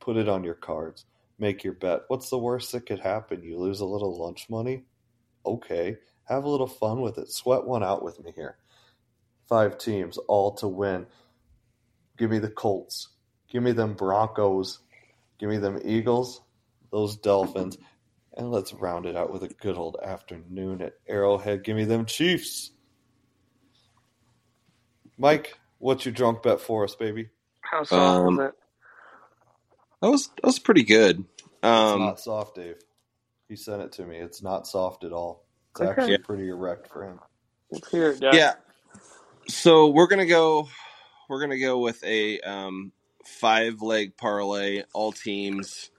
Put 0.00 0.16
it 0.16 0.28
on 0.28 0.42
your 0.42 0.54
cards. 0.54 1.04
Make 1.38 1.62
your 1.62 1.74
bet. 1.74 2.02
What's 2.08 2.30
the 2.30 2.38
worst 2.38 2.72
that 2.72 2.86
could 2.86 3.00
happen? 3.00 3.42
You 3.42 3.58
lose 3.58 3.80
a 3.80 3.86
little 3.86 4.18
lunch 4.18 4.48
money? 4.48 4.84
Okay. 5.44 5.98
Have 6.24 6.44
a 6.44 6.48
little 6.48 6.66
fun 6.66 7.02
with 7.02 7.18
it. 7.18 7.30
Sweat 7.30 7.64
one 7.64 7.84
out 7.84 8.02
with 8.02 8.24
me 8.24 8.32
here. 8.34 8.56
Five 9.48 9.78
teams, 9.78 10.18
all 10.18 10.52
to 10.56 10.68
win. 10.68 11.06
Give 12.18 12.30
me 12.30 12.38
the 12.38 12.48
Colts. 12.50 13.08
Give 13.50 13.62
me 13.62 13.72
them 13.72 13.94
Broncos. 13.94 14.80
Give 15.38 15.48
me 15.50 15.58
them 15.58 15.80
Eagles, 15.84 16.40
those 16.90 17.16
Dolphins. 17.16 17.76
And 18.36 18.50
let's 18.50 18.72
round 18.74 19.06
it 19.06 19.16
out 19.16 19.32
with 19.32 19.42
a 19.44 19.48
good 19.48 19.76
old 19.76 19.96
afternoon 20.02 20.82
at 20.82 20.94
Arrowhead. 21.08 21.64
Give 21.64 21.76
me 21.76 21.84
them 21.84 22.06
Chiefs. 22.06 22.70
Mike, 25.18 25.58
what's 25.78 26.04
your 26.04 26.12
drunk 26.12 26.42
bet 26.42 26.60
for 26.60 26.84
us, 26.84 26.94
baby? 26.94 27.30
how 27.62 27.82
soft 27.82 27.92
Um, 27.92 28.36
was 28.36 28.48
it? 28.48 28.54
That 30.02 30.10
was 30.10 30.28
that 30.28 30.44
was 30.44 30.58
pretty 30.58 30.84
good. 30.84 31.24
It's 31.38 31.64
Um, 31.64 31.98
not 32.00 32.20
soft, 32.20 32.54
Dave. 32.56 32.76
He 33.48 33.56
sent 33.56 33.82
it 33.82 33.92
to 33.92 34.04
me. 34.04 34.18
It's 34.18 34.42
not 34.42 34.66
soft 34.66 35.04
at 35.04 35.12
all. 35.12 35.44
It's 35.72 35.80
Okay. 35.80 35.90
actually 35.90 36.18
pretty 36.18 36.48
erect 36.48 36.88
for 36.88 37.02
him. 37.04 37.18
Let's 37.70 37.88
hear 37.90 38.10
it, 38.10 38.20
Jack. 38.20 38.34
yeah. 38.34 38.54
So 39.48 39.88
we're 39.88 40.08
gonna 40.08 40.26
go. 40.26 40.68
We're 41.28 41.40
gonna 41.40 41.58
go 41.58 41.78
with 41.78 42.02
a 42.04 42.40
um, 42.40 42.92
five 43.24 43.82
leg 43.82 44.16
parlay, 44.16 44.82
all 44.92 45.12
teams. 45.12 45.90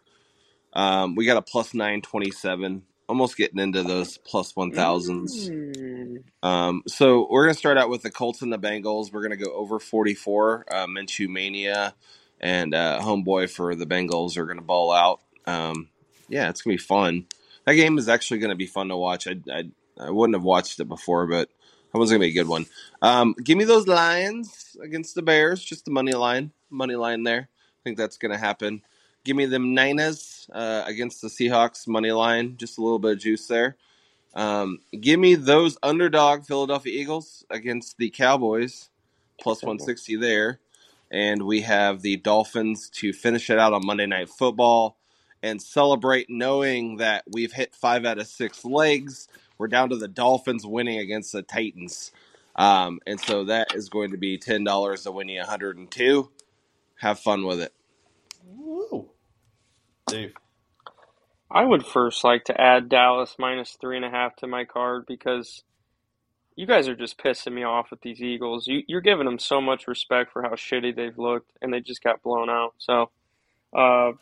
Um, 0.74 1.16
we 1.16 1.26
got 1.26 1.38
a 1.38 1.42
plus 1.42 1.74
nine 1.74 2.02
twenty 2.02 2.32
seven. 2.32 2.84
Almost 3.08 3.38
getting 3.38 3.60
into 3.60 3.84
those 3.84 4.18
plus 4.18 4.54
one 4.56 4.72
thousands. 4.72 5.50
Mm. 5.50 6.24
Um, 6.44 6.84
so 6.88 7.26
we're 7.30 7.46
gonna 7.46 7.54
start 7.54 7.78
out 7.78 7.90
with 7.90 8.02
the 8.02 8.12
Colts 8.12 8.42
and 8.42 8.52
the 8.52 8.60
Bengals. 8.60 9.14
We're 9.14 9.24
gonna 9.24 9.38
go 9.38 9.54
over 9.54 9.80
forty 9.80 10.14
four. 10.14 10.66
Uh, 10.70 10.86
Minshew 10.88 11.30
mania 11.30 11.96
and 12.42 12.76
uh, 12.76 13.00
homeboy 13.02 13.50
for 13.50 13.76
the 13.76 13.86
Bengals 13.86 14.38
are 14.38 14.46
gonna 14.46 14.62
ball 14.62 14.92
out. 14.92 15.22
Um, 15.46 15.88
yeah, 16.28 16.50
it's 16.50 16.62
gonna 16.62 16.76
be 16.76 16.84
fun. 16.84 17.28
That 17.66 17.76
game 17.76 17.98
is 17.98 18.10
actually 18.10 18.40
gonna 18.40 18.56
be 18.56 18.68
fun 18.68 18.90
to 18.90 18.98
watch. 18.98 19.26
I 19.26 19.38
I, 19.50 19.64
I 19.98 20.10
wouldn't 20.10 20.36
have 20.36 20.44
watched 20.44 20.82
it 20.82 20.90
before, 20.90 21.28
but 21.28 21.50
that 21.92 21.98
one's 21.98 22.10
gonna 22.12 22.20
be 22.20 22.28
a 22.28 22.34
good 22.34 22.48
one. 22.48 22.66
Um, 23.02 23.36
give 23.44 23.58
me 23.58 23.64
those 23.64 23.88
Lions 23.88 24.76
against 24.82 25.16
the 25.16 25.22
Bears. 25.22 25.64
Just 25.64 25.86
the 25.86 25.92
money 25.92 26.14
line, 26.14 26.52
money 26.70 26.96
line 26.96 27.24
there. 27.24 27.50
I 27.52 27.82
think 27.84 27.98
that's 27.98 28.18
gonna 28.18 28.38
happen. 28.38 28.82
Give 29.24 29.36
me 29.36 29.46
them 29.46 29.74
Niners 29.74 30.50
uh, 30.54 30.84
against 30.86 31.22
the 31.22 31.28
Seahawks 31.28 31.88
money 31.88 32.12
line. 32.12 32.56
Just 32.58 32.78
a 32.78 32.82
little 32.82 33.00
bit 33.00 33.14
of 33.14 33.20
juice 33.20 33.48
there. 33.48 33.76
Um, 34.34 34.80
give 35.02 35.20
me 35.20 35.36
those 35.36 35.78
underdog 35.82 36.46
Philadelphia 36.46 36.94
Eagles 36.94 37.44
against 37.50 37.98
the 37.98 38.10
Cowboys, 38.10 38.90
plus 39.42 39.64
160 39.64 40.16
there. 40.18 40.60
And 41.10 41.44
we 41.44 41.62
have 41.62 42.02
the 42.02 42.18
Dolphins 42.18 42.90
to 42.96 43.14
finish 43.14 43.50
it 43.50 43.58
out 43.58 43.74
on 43.74 43.86
Monday 43.86 44.06
Night 44.06 44.30
Football 44.30 44.98
and 45.42 45.62
celebrate 45.62 46.30
knowing 46.30 46.98
that 46.98 47.24
we've 47.32 47.54
hit 47.54 47.74
five 47.74 48.06
out 48.06 48.20
of 48.20 48.28
six 48.28 48.64
legs. 48.64 49.28
We're 49.58 49.68
down 49.68 49.90
to 49.90 49.98
the 49.98 50.08
Dolphins 50.08 50.66
winning 50.66 51.00
against 51.00 51.34
the 51.34 51.44
Titans. 51.44 52.12
Um, 52.56 53.00
and 53.08 53.20
so 53.20 53.46
that 53.46 53.76
is 53.76 53.90
going 53.90 54.12
to 54.12 54.18
be 54.18 54.38
$10 54.40 55.04
to 55.04 55.12
win 55.12 55.30
you 55.30 55.40
102. 55.40 56.30
Have 56.98 57.20
fun 57.20 57.46
with 57.46 57.62
it. 57.62 57.74
Woo. 58.44 59.12
Dave. 60.08 60.34
I 61.52 61.64
would 61.66 61.86
first 61.86 62.24
like 62.24 62.46
to 62.46 62.60
add 62.62 62.90
Dallas 62.90 63.36
minus 63.40 63.78
three 63.80 63.98
and 63.98 64.06
a 64.06 64.10
half 64.10 64.36
to 64.38 64.48
my 64.48 64.66
card 64.66 65.06
because 65.08 65.64
you 66.56 66.68
guys 66.68 66.88
are 66.88 66.96
just 66.96 67.18
pissing 67.20 67.54
me 67.54 67.64
off 67.64 67.92
with 67.92 68.02
these 68.02 68.22
Eagles. 68.22 68.68
You, 68.68 68.84
you're 68.88 69.02
giving 69.02 69.26
them 69.26 69.40
so 69.40 69.62
much 69.62 69.88
respect 69.88 70.34
for 70.34 70.44
how 70.44 70.52
shitty 70.52 70.96
they've 70.96 71.18
looked, 71.18 71.52
and 71.62 71.74
they 71.74 71.82
just 71.82 72.04
got 72.04 72.24
blown 72.24 72.50
out. 72.50 72.74
So, 72.80 73.12
uh, 73.78 74.14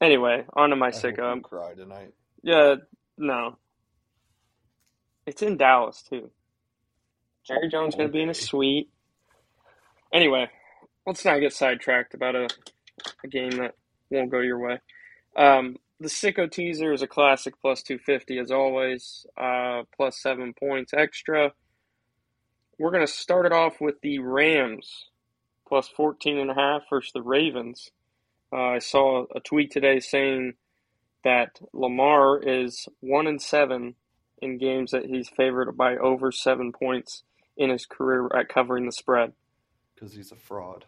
anyway, 0.00 0.44
on 0.54 0.70
to 0.70 0.76
my 0.76 0.90
I 0.92 1.00
hope 1.00 1.22
sicko. 1.22 1.32
you 1.32 1.40
cry 1.42 1.74
tonight. 1.74 2.14
Yeah, 2.42 2.76
no. 3.18 3.58
It's 5.26 5.42
in 5.42 5.56
Dallas, 5.56 6.02
too. 6.08 6.30
Jerry 7.44 7.68
Jones 7.68 7.94
going 7.94 8.08
to 8.08 8.12
be 8.12 8.22
in 8.22 8.30
a 8.30 8.34
suite. 8.34 8.88
Anyway, 10.12 10.48
let's 11.06 11.24
not 11.24 11.40
get 11.40 11.52
sidetracked 11.52 12.14
about 12.14 12.36
a, 12.36 12.48
a 13.24 13.28
game 13.28 13.50
that 13.58 13.74
won't 14.10 14.30
go 14.30 14.40
your 14.40 14.58
way. 14.58 14.78
Um, 15.36 15.76
the 15.98 16.08
Sicko 16.08 16.50
teaser 16.50 16.92
is 16.92 17.02
a 17.02 17.06
classic 17.06 17.54
plus 17.60 17.82
250 17.82 18.38
as 18.38 18.50
always, 18.50 19.26
uh, 19.36 19.82
plus 19.96 20.20
seven 20.20 20.54
points 20.54 20.92
extra. 20.94 21.52
We're 22.78 22.90
going 22.90 23.06
to 23.06 23.12
start 23.12 23.46
it 23.46 23.52
off 23.52 23.80
with 23.80 24.00
the 24.02 24.18
Rams 24.18 25.10
plus 25.66 25.88
14 25.88 26.38
and 26.38 26.50
a 26.50 26.54
half 26.54 26.82
versus 26.88 27.12
the 27.12 27.22
Ravens. 27.22 27.90
Uh, 28.52 28.56
I 28.56 28.78
saw 28.78 29.24
a 29.34 29.40
tweet 29.40 29.72
today 29.72 29.98
saying 29.98 30.54
that 31.24 31.58
Lamar 31.72 32.40
is 32.40 32.88
one 33.00 33.26
and 33.26 33.42
seven 33.42 33.94
in 34.42 34.58
games 34.58 34.90
that 34.90 35.06
he's 35.06 35.28
favored 35.28 35.76
by 35.76 35.96
over 35.96 36.30
seven 36.30 36.72
points 36.72 37.22
in 37.56 37.70
his 37.70 37.86
career 37.86 38.28
at 38.34 38.48
covering 38.48 38.86
the 38.86 38.92
spread. 38.92 39.32
Because 39.94 40.12
he's 40.12 40.32
a 40.32 40.36
fraud. 40.36 40.84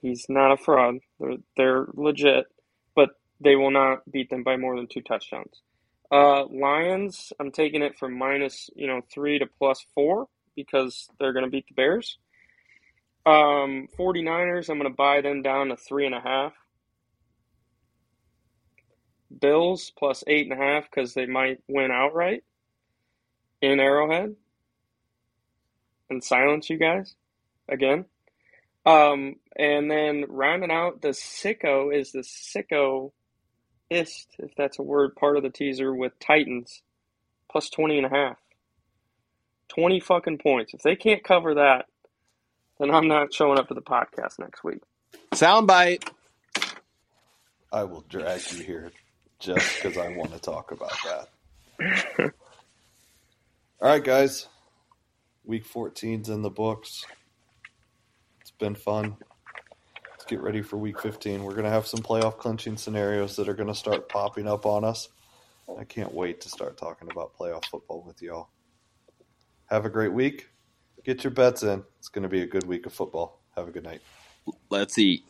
He's 0.00 0.26
not 0.28 0.52
a 0.52 0.56
fraud. 0.56 0.98
They're, 1.18 1.36
they're 1.56 1.86
legit, 1.94 2.46
but 2.94 3.10
they 3.40 3.56
will 3.56 3.70
not 3.70 4.10
beat 4.10 4.30
them 4.30 4.42
by 4.42 4.56
more 4.56 4.76
than 4.76 4.86
two 4.86 5.00
touchdowns. 5.00 5.60
Uh, 6.10 6.44
Lions, 6.46 7.32
I'm 7.40 7.50
taking 7.50 7.82
it 7.82 7.98
from 7.98 8.18
minus, 8.18 8.68
you 8.76 8.86
know, 8.86 9.00
three 9.12 9.38
to 9.38 9.46
plus 9.46 9.84
four 9.94 10.28
because 10.54 11.08
they're 11.18 11.32
going 11.32 11.44
to 11.44 11.50
beat 11.50 11.66
the 11.68 11.74
Bears. 11.74 12.18
Um, 13.24 13.88
49ers, 13.98 14.68
I'm 14.68 14.78
going 14.78 14.90
to 14.90 14.96
buy 14.96 15.20
them 15.20 15.42
down 15.42 15.68
to 15.68 15.76
three 15.76 16.06
and 16.06 16.14
a 16.14 16.20
half. 16.20 16.52
Bills 19.40 19.90
plus 19.96 20.22
eight 20.26 20.50
and 20.50 20.60
a 20.60 20.62
half 20.62 20.84
because 20.84 21.14
they 21.14 21.26
might 21.26 21.60
win 21.66 21.90
outright 21.90 22.44
in 23.62 23.80
Arrowhead 23.80 24.34
and 26.10 26.22
silence 26.22 26.68
you 26.68 26.76
guys 26.76 27.14
again. 27.68 28.04
Um, 28.84 29.36
and 29.56 29.90
then 29.90 30.24
rounding 30.28 30.72
out 30.72 31.00
the 31.00 31.10
sicko 31.10 31.94
is 31.94 32.12
the 32.12 32.20
sicko 32.20 33.12
ist, 33.88 34.28
if 34.38 34.54
that's 34.56 34.78
a 34.78 34.82
word, 34.82 35.14
part 35.14 35.36
of 35.36 35.44
the 35.44 35.50
teaser 35.50 35.94
with 35.94 36.18
Titans 36.18 36.82
plus 37.50 37.70
20 37.70 37.98
and 37.98 38.06
a 38.06 38.10
half. 38.10 38.36
20 39.68 40.00
fucking 40.00 40.38
points. 40.38 40.74
If 40.74 40.82
they 40.82 40.96
can't 40.96 41.22
cover 41.22 41.54
that, 41.54 41.86
then 42.78 42.90
I'm 42.90 43.08
not 43.08 43.32
showing 43.32 43.58
up 43.58 43.68
to 43.68 43.74
the 43.74 43.80
podcast 43.80 44.38
next 44.38 44.64
week. 44.64 44.82
Soundbite. 45.32 46.08
I 47.70 47.84
will 47.84 48.04
drag 48.08 48.40
you 48.52 48.62
here 48.64 48.90
just 49.38 49.76
because 49.76 49.96
I 49.96 50.14
want 50.16 50.32
to 50.32 50.38
talk 50.38 50.72
about 50.72 50.92
that. 51.78 52.34
All 53.82 53.88
right, 53.88 54.04
guys. 54.04 54.46
Week 55.44 55.66
14's 55.66 56.28
in 56.28 56.42
the 56.42 56.50
books. 56.50 57.04
It's 58.40 58.52
been 58.52 58.76
fun. 58.76 59.16
Let's 60.08 60.24
get 60.24 60.40
ready 60.40 60.62
for 60.62 60.76
week 60.76 61.00
15. 61.00 61.42
We're 61.42 61.50
going 61.50 61.64
to 61.64 61.70
have 61.70 61.88
some 61.88 61.98
playoff 61.98 62.38
clinching 62.38 62.76
scenarios 62.76 63.34
that 63.34 63.48
are 63.48 63.54
going 63.54 63.66
to 63.70 63.74
start 63.74 64.08
popping 64.08 64.46
up 64.46 64.66
on 64.66 64.84
us. 64.84 65.08
I 65.76 65.82
can't 65.82 66.14
wait 66.14 66.40
to 66.42 66.48
start 66.48 66.78
talking 66.78 67.10
about 67.10 67.36
playoff 67.36 67.64
football 67.64 68.04
with 68.06 68.22
y'all. 68.22 68.50
Have 69.66 69.84
a 69.84 69.90
great 69.90 70.12
week. 70.12 70.48
Get 71.04 71.24
your 71.24 71.32
bets 71.32 71.64
in. 71.64 71.82
It's 71.98 72.08
going 72.08 72.22
to 72.22 72.28
be 72.28 72.42
a 72.42 72.46
good 72.46 72.68
week 72.68 72.86
of 72.86 72.92
football. 72.92 73.40
Have 73.56 73.66
a 73.66 73.72
good 73.72 73.82
night. 73.82 74.02
Let's 74.70 74.96
eat. 74.96 75.24